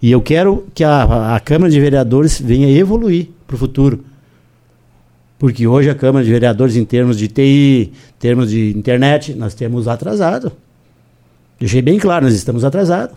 E 0.00 0.10
eu 0.10 0.20
quero 0.20 0.66
que 0.74 0.82
a, 0.82 1.36
a 1.36 1.40
Câmara 1.40 1.70
de 1.70 1.80
Vereadores 1.80 2.40
venha 2.40 2.68
evoluir 2.68 3.28
para 3.46 3.54
o 3.54 3.58
futuro. 3.58 4.04
Porque 5.38 5.66
hoje 5.66 5.88
a 5.90 5.94
Câmara 5.94 6.24
de 6.24 6.30
Vereadores, 6.30 6.76
em 6.76 6.84
termos 6.84 7.16
de 7.16 7.28
TI, 7.28 7.92
em 7.92 8.18
termos 8.18 8.50
de 8.50 8.70
internet, 8.76 9.34
nós 9.34 9.54
temos 9.54 9.86
atrasado. 9.86 10.52
Deixei 11.58 11.82
bem 11.82 11.98
claro, 11.98 12.24
nós 12.24 12.34
estamos 12.34 12.64
atrasados. 12.64 13.16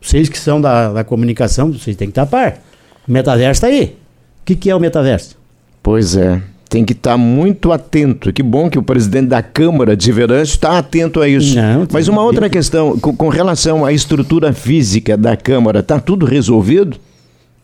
Vocês 0.00 0.28
que 0.28 0.38
são 0.38 0.60
da, 0.60 0.92
da 0.92 1.04
comunicação, 1.04 1.72
vocês 1.72 1.96
têm 1.96 2.08
que 2.08 2.12
estar 2.12 2.22
a 2.22 2.26
par. 2.26 2.60
O 3.08 3.12
metaverso 3.12 3.58
está 3.58 3.68
aí. 3.68 3.96
O 4.42 4.44
que, 4.44 4.54
que 4.54 4.68
é 4.68 4.76
o 4.76 4.80
metaverso? 4.80 5.38
Pois 5.82 6.16
é 6.16 6.42
tem 6.74 6.84
que 6.84 6.92
estar 6.92 7.12
tá 7.12 7.16
muito 7.16 7.70
atento. 7.70 8.32
Que 8.32 8.42
bom 8.42 8.68
que 8.68 8.76
o 8.76 8.82
presidente 8.82 9.28
da 9.28 9.40
Câmara 9.40 9.96
de 9.96 10.10
Verãs 10.10 10.48
está 10.48 10.76
atento 10.76 11.20
a 11.20 11.28
isso. 11.28 11.54
Não, 11.54 11.86
Mas 11.92 12.08
uma 12.08 12.20
outra 12.20 12.50
questão, 12.50 12.98
com, 12.98 13.14
com, 13.14 13.28
relação 13.28 13.84
à 13.84 13.92
estrutura 13.92 14.52
física 14.52 15.16
da 15.16 15.36
Câmara, 15.36 15.78
está 15.78 16.00
tudo 16.00 16.26
resolvido? 16.26 16.96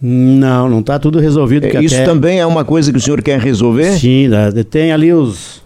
Não, 0.01 0.68
não 0.68 0.79
está 0.79 0.96
tudo 0.96 1.18
resolvido. 1.18 1.66
É, 1.66 1.83
isso 1.83 1.96
até... 1.96 2.05
também 2.05 2.38
é 2.38 2.46
uma 2.46 2.64
coisa 2.64 2.92
que 2.92 2.99
o 2.99 3.01
senhor 3.01 3.20
quer 3.20 3.40
resolver? 3.40 3.99
Sim, 3.99 4.29
tem 4.70 4.92
ali 4.92 5.12
os 5.12 5.61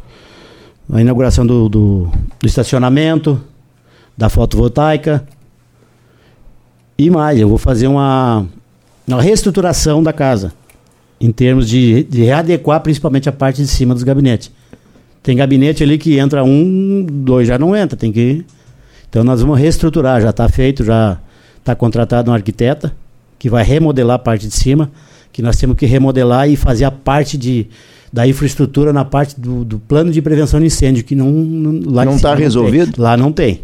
a 0.91 1.03
inauguração 1.03 1.47
do, 1.47 1.69
do, 1.69 2.11
do 2.41 2.47
estacionamento, 2.47 3.39
da 4.17 4.31
fotovoltaica. 4.31 5.23
E 6.97 7.11
mais, 7.11 7.39
eu 7.39 7.49
vou 7.49 7.59
fazer 7.59 7.89
uma, 7.89 8.47
uma 9.07 9.21
reestruturação 9.21 10.03
da 10.03 10.15
casa 10.15 10.64
em 11.25 11.33
termos 11.33 11.67
de, 11.67 12.03
de 12.05 12.23
readequar 12.23 12.81
principalmente 12.81 13.31
a 13.31 13.33
parte 13.33 13.63
de 13.63 13.69
cima 13.69 13.95
dos 13.95 14.03
gabinetes. 14.03 14.51
Tem 15.23 15.35
gabinete 15.35 15.83
ali 15.83 15.97
que 15.97 16.19
entra 16.19 16.45
um, 16.45 17.07
dois 17.11 17.49
já 17.49 17.59
não 17.59 17.75
entra, 17.75 17.97
tem 17.97 18.13
que. 18.13 18.45
Então 19.09 19.25
nós 19.25 19.41
vamos 19.41 19.59
reestruturar, 19.59 20.21
já 20.21 20.29
está 20.29 20.47
feito, 20.51 20.85
já 20.85 21.19
está 21.59 21.75
contratado 21.75 22.31
um 22.31 22.35
arquiteta 22.35 22.95
que 23.39 23.49
vai 23.49 23.65
remodelar 23.65 24.17
a 24.17 24.19
parte 24.19 24.47
de 24.47 24.55
cima, 24.55 24.91
que 25.33 25.41
nós 25.41 25.57
temos 25.57 25.79
que 25.79 25.87
remodelar 25.87 26.47
e 26.51 26.57
fazer 26.57 26.85
a 26.85 26.91
parte 26.91 27.39
de, 27.39 27.69
da 28.13 28.29
infraestrutura 28.29 28.93
na 28.93 29.05
parte 29.05 29.41
do, 29.41 29.65
do 29.65 29.79
plano 29.79 30.13
de 30.13 30.21
prevenção 30.21 30.61
de 30.61 30.67
incêndio, 30.67 31.05
que 31.05 31.15
não, 31.15 31.31
não 31.31 31.91
lá 31.91 32.05
não 32.05 32.17
está 32.17 32.35
resolvido? 32.35 33.01
Lá 33.01 33.17
não 33.17 33.33
tem. 33.33 33.63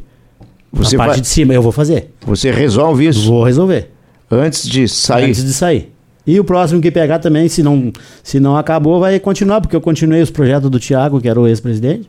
Você 0.73 0.97
na 0.97 1.05
parte 1.05 1.17
vai... 1.17 1.21
de 1.21 1.29
cima 1.29 1.53
eu 1.53 1.61
vou 1.61 1.73
fazer. 1.73 2.11
Você 2.27 2.51
resolve 2.51 3.07
isso? 3.07 3.27
Vou 3.27 3.45
resolver. 3.45 3.91
Antes 4.31 4.67
de 4.67 4.89
sair? 4.89 5.25
Antes 5.25 5.45
de 5.45 5.53
sair. 5.53 5.93
E 6.27 6.39
o 6.39 6.45
próximo 6.45 6.81
que 6.81 6.91
pegar 6.91 7.19
também, 7.19 7.49
se 7.49 7.63
não, 7.63 7.93
se 8.23 8.39
não 8.39 8.57
acabou, 8.57 9.01
vai 9.01 9.19
continuar, 9.19 9.61
porque 9.61 9.75
eu 9.75 9.81
continuei 9.81 10.23
os 10.23 10.31
projetos 10.31 10.71
do 10.71 10.79
Tiago, 10.79 11.21
que 11.21 11.29
era 11.29 11.41
o 11.41 11.47
ex-presidente. 11.47 12.09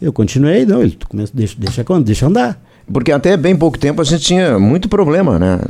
Eu 0.00 0.12
continuei, 0.12 0.64
não, 0.66 0.82
ele 0.82 0.96
começa, 1.08 1.32
deixa, 1.34 1.54
deixa, 1.58 1.84
deixa 2.00 2.26
andar. 2.26 2.60
Porque 2.90 3.12
até 3.12 3.36
bem 3.36 3.54
pouco 3.54 3.78
tempo 3.78 4.00
a 4.00 4.04
gente 4.04 4.24
tinha 4.24 4.58
muito 4.58 4.88
problema 4.88 5.38
né? 5.38 5.60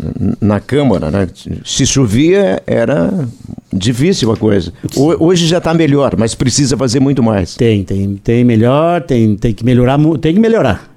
na 0.41 0.59
Câmara. 0.59 1.11
Né? 1.11 1.29
Se 1.65 1.85
chovia, 1.87 2.63
era 2.67 3.29
difícil 3.73 4.33
a 4.33 4.37
coisa. 4.37 4.73
Hoje 4.97 5.47
já 5.47 5.59
está 5.59 5.75
melhor, 5.75 6.17
mas 6.17 6.35
precisa 6.35 6.77
fazer 6.77 7.01
muito 7.01 7.23
mais. 7.23 7.55
Tem, 7.55 7.85
tem, 7.85 8.17
tem 8.17 8.45
melhor, 8.45 9.03
tem, 9.03 9.37
tem 9.37 9.53
que 9.53 9.65
melhorar, 9.65 9.99
tem 10.21 10.35
que 10.35 10.41
melhorar. 10.41 10.91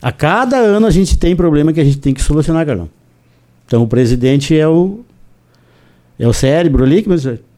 A 0.00 0.12
cada 0.12 0.58
ano 0.58 0.86
a 0.86 0.90
gente 0.90 1.18
tem 1.18 1.34
problema 1.34 1.72
que 1.72 1.80
a 1.80 1.84
gente 1.84 1.98
tem 1.98 2.14
que 2.14 2.22
solucionar, 2.22 2.64
Carlão. 2.64 2.88
Então 3.66 3.82
o 3.82 3.88
presidente 3.88 4.56
é 4.56 4.66
o 4.68 5.00
é 6.18 6.26
o 6.26 6.32
cérebro 6.32 6.84
ali 6.84 7.02
que 7.02 7.08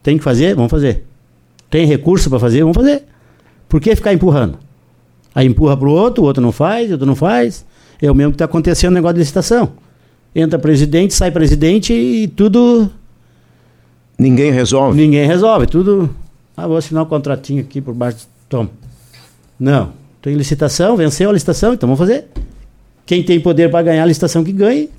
tem 0.03 0.17
que 0.17 0.23
fazer, 0.23 0.55
vamos 0.55 0.69
fazer. 0.69 1.03
Tem 1.69 1.85
recurso 1.85 2.29
para 2.29 2.39
fazer, 2.39 2.61
vamos 2.61 2.75
fazer. 2.75 3.03
Por 3.67 3.79
que 3.79 3.95
ficar 3.95 4.13
empurrando? 4.13 4.59
Aí 5.33 5.47
empurra 5.47 5.77
para 5.77 5.87
o 5.87 5.91
outro, 5.91 6.23
o 6.23 6.27
outro 6.27 6.43
não 6.43 6.51
faz, 6.51 6.89
o 6.89 6.93
outro 6.93 7.07
não 7.07 7.15
faz. 7.15 7.65
É 8.01 8.11
o 8.11 8.15
mesmo 8.15 8.31
que 8.31 8.35
está 8.35 8.45
acontecendo 8.45 8.91
no 8.91 8.95
negócio 8.95 9.15
de 9.15 9.19
licitação. 9.19 9.71
Entra 10.35 10.59
presidente, 10.59 11.13
sai 11.13 11.31
presidente 11.31 11.93
e 11.93 12.27
tudo. 12.27 12.91
Ninguém 14.17 14.51
resolve? 14.51 14.97
Ninguém 14.97 15.25
resolve. 15.25 15.65
Tudo. 15.67 16.09
Ah, 16.55 16.67
vou 16.67 16.77
assinar 16.77 17.03
um 17.03 17.05
contratinho 17.05 17.61
aqui 17.61 17.81
por 17.81 17.93
baixo. 17.93 18.27
Toma. 18.47 18.69
Não. 19.59 19.93
Tem 20.21 20.35
licitação, 20.35 20.95
venceu 20.95 21.29
a 21.29 21.33
licitação, 21.33 21.73
então 21.73 21.87
vamos 21.87 21.99
fazer. 21.99 22.27
Quem 23.05 23.23
tem 23.23 23.39
poder 23.39 23.71
para 23.71 23.81
ganhar 23.83 24.03
a 24.03 24.05
licitação 24.05 24.43
que 24.43 24.51
ganhe. 24.51 24.89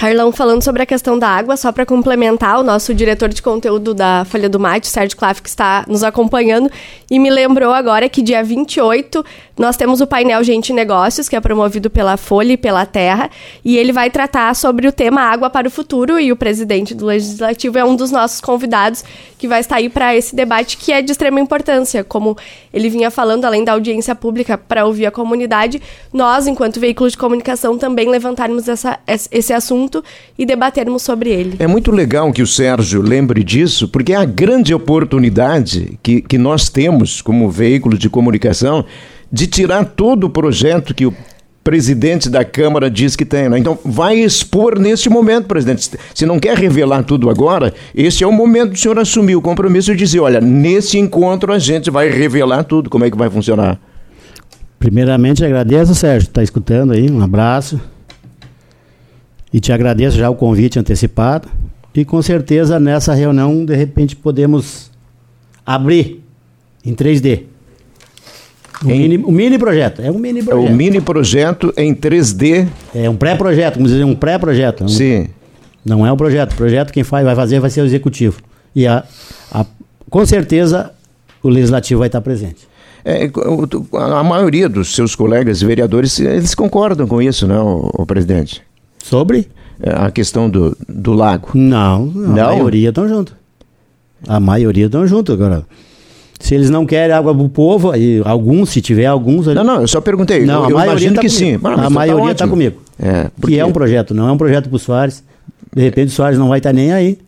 Carlão, 0.00 0.32
falando 0.32 0.62
sobre 0.62 0.82
a 0.82 0.86
questão 0.86 1.18
da 1.18 1.28
água, 1.28 1.58
só 1.58 1.70
para 1.70 1.84
complementar, 1.84 2.58
o 2.58 2.62
nosso 2.62 2.94
diretor 2.94 3.28
de 3.28 3.42
conteúdo 3.42 3.92
da 3.92 4.24
Folha 4.24 4.48
do 4.48 4.58
Mate, 4.58 4.86
Sérgio 4.86 5.14
Claff, 5.14 5.42
que 5.42 5.48
está 5.50 5.84
nos 5.86 6.02
acompanhando, 6.02 6.70
e 7.10 7.18
me 7.18 7.28
lembrou 7.28 7.70
agora 7.70 8.08
que 8.08 8.22
dia 8.22 8.42
28 8.42 9.22
nós 9.58 9.76
temos 9.76 10.00
o 10.00 10.06
painel 10.06 10.42
Gente 10.42 10.72
Negócios, 10.72 11.28
que 11.28 11.36
é 11.36 11.40
promovido 11.40 11.90
pela 11.90 12.16
Folha 12.16 12.54
e 12.54 12.56
pela 12.56 12.86
Terra, 12.86 13.28
e 13.62 13.76
ele 13.76 13.92
vai 13.92 14.08
tratar 14.08 14.56
sobre 14.56 14.88
o 14.88 14.92
tema 14.92 15.20
Água 15.20 15.50
para 15.50 15.68
o 15.68 15.70
Futuro, 15.70 16.18
e 16.18 16.32
o 16.32 16.36
presidente 16.36 16.94
do 16.94 17.04
Legislativo 17.04 17.76
é 17.76 17.84
um 17.84 17.94
dos 17.94 18.10
nossos 18.10 18.40
convidados 18.40 19.04
que 19.36 19.46
vai 19.46 19.60
estar 19.60 19.76
aí 19.76 19.90
para 19.90 20.16
esse 20.16 20.34
debate 20.34 20.78
que 20.78 20.92
é 20.92 21.02
de 21.02 21.12
extrema 21.12 21.40
importância. 21.40 22.02
Como 22.02 22.38
ele 22.72 22.88
vinha 22.88 23.10
falando, 23.10 23.44
além 23.44 23.64
da 23.64 23.72
audiência 23.72 24.14
pública 24.14 24.56
para 24.56 24.86
ouvir 24.86 25.04
a 25.04 25.10
comunidade, 25.10 25.80
nós, 26.10 26.46
enquanto 26.46 26.80
veículo 26.80 27.10
de 27.10 27.18
comunicação, 27.18 27.76
também 27.76 28.08
levantarmos 28.08 28.66
essa, 28.66 28.98
esse 29.06 29.52
assunto 29.52 29.89
e 30.38 30.46
debatermos 30.46 31.02
sobre 31.02 31.30
ele. 31.30 31.56
É 31.58 31.66
muito 31.66 31.90
legal 31.90 32.32
que 32.32 32.42
o 32.42 32.46
Sérgio 32.46 33.02
lembre 33.02 33.42
disso, 33.42 33.88
porque 33.88 34.12
é 34.12 34.16
a 34.16 34.24
grande 34.24 34.72
oportunidade 34.72 35.98
que, 36.02 36.22
que 36.22 36.38
nós 36.38 36.68
temos 36.68 37.20
como 37.20 37.50
veículo 37.50 37.98
de 37.98 38.08
comunicação 38.08 38.84
de 39.32 39.46
tirar 39.46 39.84
todo 39.84 40.24
o 40.24 40.30
projeto 40.30 40.94
que 40.94 41.06
o 41.06 41.14
presidente 41.62 42.28
da 42.28 42.44
Câmara 42.44 42.90
diz 42.90 43.14
que 43.14 43.24
tem. 43.24 43.48
Né? 43.48 43.58
Então, 43.58 43.78
vai 43.84 44.18
expor 44.18 44.78
neste 44.78 45.08
momento, 45.08 45.46
presidente. 45.46 45.90
Se 46.14 46.26
não 46.26 46.38
quer 46.38 46.56
revelar 46.56 47.02
tudo 47.04 47.30
agora, 47.30 47.72
esse 47.94 48.24
é 48.24 48.26
o 48.26 48.32
momento 48.32 48.72
do 48.72 48.78
senhor 48.78 48.98
assumir 48.98 49.36
o 49.36 49.42
compromisso 49.42 49.92
e 49.92 49.96
dizer: 49.96 50.20
olha, 50.20 50.40
nesse 50.40 50.98
encontro 50.98 51.52
a 51.52 51.58
gente 51.58 51.90
vai 51.90 52.08
revelar 52.08 52.64
tudo, 52.64 52.90
como 52.90 53.04
é 53.04 53.10
que 53.10 53.16
vai 53.16 53.30
funcionar. 53.30 53.78
Primeiramente, 54.78 55.44
agradeço, 55.44 55.94
Sérgio, 55.94 56.28
está 56.28 56.42
escutando 56.42 56.92
aí. 56.92 57.10
Um 57.10 57.22
abraço. 57.22 57.78
E 59.52 59.60
te 59.60 59.72
agradeço 59.72 60.16
já 60.16 60.30
o 60.30 60.34
convite 60.34 60.78
antecipado. 60.78 61.48
E 61.94 62.04
com 62.04 62.22
certeza 62.22 62.78
nessa 62.78 63.14
reunião, 63.14 63.64
de 63.64 63.74
repente, 63.74 64.14
podemos 64.14 64.90
abrir 65.66 66.22
em 66.84 66.94
3D 66.94 67.44
o, 68.84 68.90
em... 68.90 68.98
mini, 68.98 69.16
o 69.18 69.30
mini 69.30 69.58
projeto, 69.58 70.00
é 70.00 70.10
um 70.10 70.18
mini 70.18 70.42
projeto. 70.42 70.68
É 70.68 70.72
o 70.72 70.74
mini 70.74 71.00
projeto 71.00 71.72
em 71.76 71.94
3D. 71.94 72.66
É 72.94 73.10
um 73.10 73.16
pré-projeto, 73.16 73.74
vamos 73.74 73.90
dizer, 73.90 74.04
um 74.04 74.14
pré-projeto. 74.14 74.88
Sim. 74.88 75.28
Não 75.84 76.06
é 76.06 76.12
um 76.12 76.16
projeto. 76.16 76.52
O 76.52 76.56
projeto 76.56 76.92
quem 76.92 77.04
faz, 77.04 77.24
vai 77.24 77.34
fazer 77.34 77.60
vai 77.60 77.70
ser 77.70 77.82
o 77.82 77.84
executivo. 77.84 78.40
E 78.74 78.86
a, 78.86 79.04
a, 79.52 79.66
com 80.08 80.24
certeza 80.24 80.92
o 81.42 81.48
legislativo 81.48 81.98
vai 81.98 82.08
estar 82.08 82.20
presente. 82.20 82.68
É, 83.04 83.30
a 83.94 84.22
maioria 84.22 84.68
dos 84.68 84.94
seus 84.94 85.14
colegas 85.14 85.62
vereadores, 85.62 86.20
eles 86.20 86.54
concordam 86.54 87.06
com 87.06 87.20
isso, 87.20 87.46
não, 87.46 87.90
o 87.94 88.04
presidente? 88.04 88.62
Sobre? 89.02 89.48
É, 89.82 89.92
a 89.92 90.10
questão 90.10 90.48
do, 90.48 90.76
do 90.88 91.12
lago. 91.12 91.50
Não, 91.54 92.06
não, 92.06 92.48
a 92.48 92.52
maioria 92.52 92.90
estão 92.90 93.08
junto. 93.08 93.34
A 94.28 94.38
maioria 94.38 94.86
estão 94.86 95.06
junto 95.06 95.32
agora. 95.32 95.64
Se 96.38 96.54
eles 96.54 96.70
não 96.70 96.86
querem 96.86 97.14
água 97.14 97.34
para 97.34 97.42
o 97.42 97.48
povo, 97.48 97.90
aí, 97.90 98.20
alguns, 98.24 98.70
se 98.70 98.80
tiver 98.80 99.06
alguns. 99.06 99.46
Não, 99.46 99.64
não, 99.64 99.80
eu 99.80 99.88
só 99.88 100.00
perguntei. 100.00 100.44
Não, 100.44 100.68
eu, 100.68 100.76
a 100.76 100.80
maioria 100.80 101.12
tá 101.12 101.20
que 101.20 101.28
comigo. 101.28 101.58
sim. 101.58 101.82
a 101.82 101.90
maioria 101.90 102.32
está 102.32 102.44
tá 102.44 102.50
comigo. 102.50 102.80
É, 102.98 103.30
porque... 103.38 103.54
Que 103.54 103.60
é 103.60 103.64
um 103.64 103.72
projeto, 103.72 104.14
não 104.14 104.28
é 104.28 104.32
um 104.32 104.38
projeto 104.38 104.68
para 104.68 104.76
o 104.76 104.78
Soares. 104.78 105.24
De 105.74 105.82
repente 105.82 106.08
o 106.08 106.10
Soares 106.12 106.38
não 106.38 106.48
vai 106.48 106.58
estar 106.58 106.70
tá 106.70 106.74
nem 106.74 106.92
aí. 106.92 107.18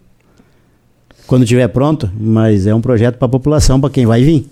Quando 1.27 1.45
estiver 1.45 1.69
pronto, 1.69 2.11
mas 2.19 2.67
é 2.67 2.75
um 2.75 2.81
projeto 2.81 3.17
para 3.17 3.27
a 3.27 3.31
população, 3.31 3.81
para 3.81 3.91
quem 3.91 4.05
vai 4.05 4.23
vir. 4.23 4.47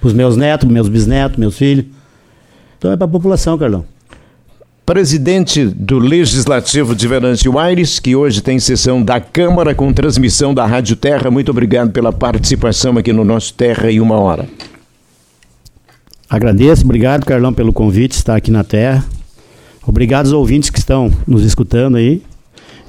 Para 0.00 0.08
os 0.08 0.12
meus 0.12 0.36
netos, 0.36 0.68
meus 0.68 0.88
bisnetos, 0.88 1.36
meus 1.36 1.56
filhos. 1.56 1.84
Então 2.78 2.90
é 2.90 2.96
para 2.96 3.06
a 3.06 3.10
população, 3.10 3.56
Carlão 3.56 3.84
presidente 4.86 5.64
do 5.64 5.98
Legislativo 5.98 6.94
de 6.94 7.08
Venâncio 7.08 7.58
Aires, 7.58 7.98
que 7.98 8.14
hoje 8.14 8.42
tem 8.42 8.60
sessão 8.60 9.02
da 9.02 9.18
Câmara 9.18 9.74
com 9.74 9.90
transmissão 9.94 10.52
da 10.52 10.66
Rádio 10.66 10.94
Terra. 10.94 11.30
Muito 11.30 11.50
obrigado 11.50 11.90
pela 11.90 12.12
participação 12.12 12.98
aqui 12.98 13.10
no 13.10 13.24
nosso 13.24 13.54
Terra 13.54 13.90
em 13.90 13.98
uma 13.98 14.16
hora. 14.16 14.46
Agradeço, 16.28 16.84
obrigado 16.84 17.24
Carlão 17.24 17.52
pelo 17.52 17.72
convite, 17.72 18.12
estar 18.12 18.36
aqui 18.36 18.50
na 18.50 18.62
Terra. 18.62 19.02
Obrigado 19.86 20.26
aos 20.26 20.32
ouvintes 20.32 20.68
que 20.68 20.78
estão 20.78 21.10
nos 21.26 21.44
escutando 21.44 21.96
aí. 21.96 22.22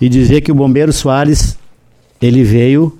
E 0.01 0.09
dizer 0.09 0.41
que 0.41 0.51
o 0.51 0.55
Bombeiro 0.55 0.91
Soares, 0.91 1.57
ele 2.21 2.43
veio 2.43 2.97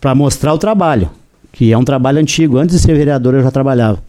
para 0.00 0.14
mostrar 0.14 0.54
o 0.54 0.58
trabalho, 0.58 1.10
que 1.52 1.70
é 1.70 1.76
um 1.76 1.84
trabalho 1.84 2.18
antigo. 2.18 2.56
Antes 2.56 2.76
de 2.76 2.82
ser 2.82 2.96
vereador 2.96 3.34
eu 3.34 3.42
já 3.42 3.50
trabalhava 3.50 4.02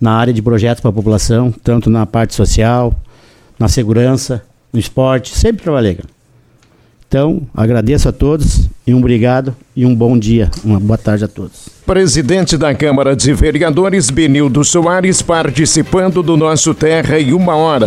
na 0.00 0.12
área 0.12 0.32
de 0.32 0.42
projetos 0.42 0.80
para 0.80 0.90
a 0.90 0.94
população, 0.94 1.52
tanto 1.62 1.88
na 1.88 2.06
parte 2.06 2.34
social, 2.34 2.94
na 3.58 3.68
segurança, 3.68 4.42
no 4.72 4.78
esporte, 4.78 5.36
sempre 5.36 5.62
trabalhei. 5.62 5.98
Então, 7.08 7.42
agradeço 7.54 8.08
a 8.08 8.12
todos 8.12 8.68
e 8.86 8.92
um 8.92 8.98
obrigado 8.98 9.54
e 9.76 9.86
um 9.86 9.94
bom 9.94 10.18
dia, 10.18 10.50
uma 10.64 10.80
boa 10.80 10.98
tarde 10.98 11.24
a 11.24 11.28
todos. 11.28 11.68
Presidente 11.86 12.56
da 12.56 12.74
Câmara 12.74 13.14
de 13.14 13.32
Vereadores, 13.32 14.10
Benildo 14.10 14.64
Soares, 14.64 15.22
participando 15.22 16.20
do 16.20 16.36
nosso 16.36 16.74
Terra 16.74 17.20
em 17.20 17.32
uma 17.32 17.54
hora. 17.54 17.84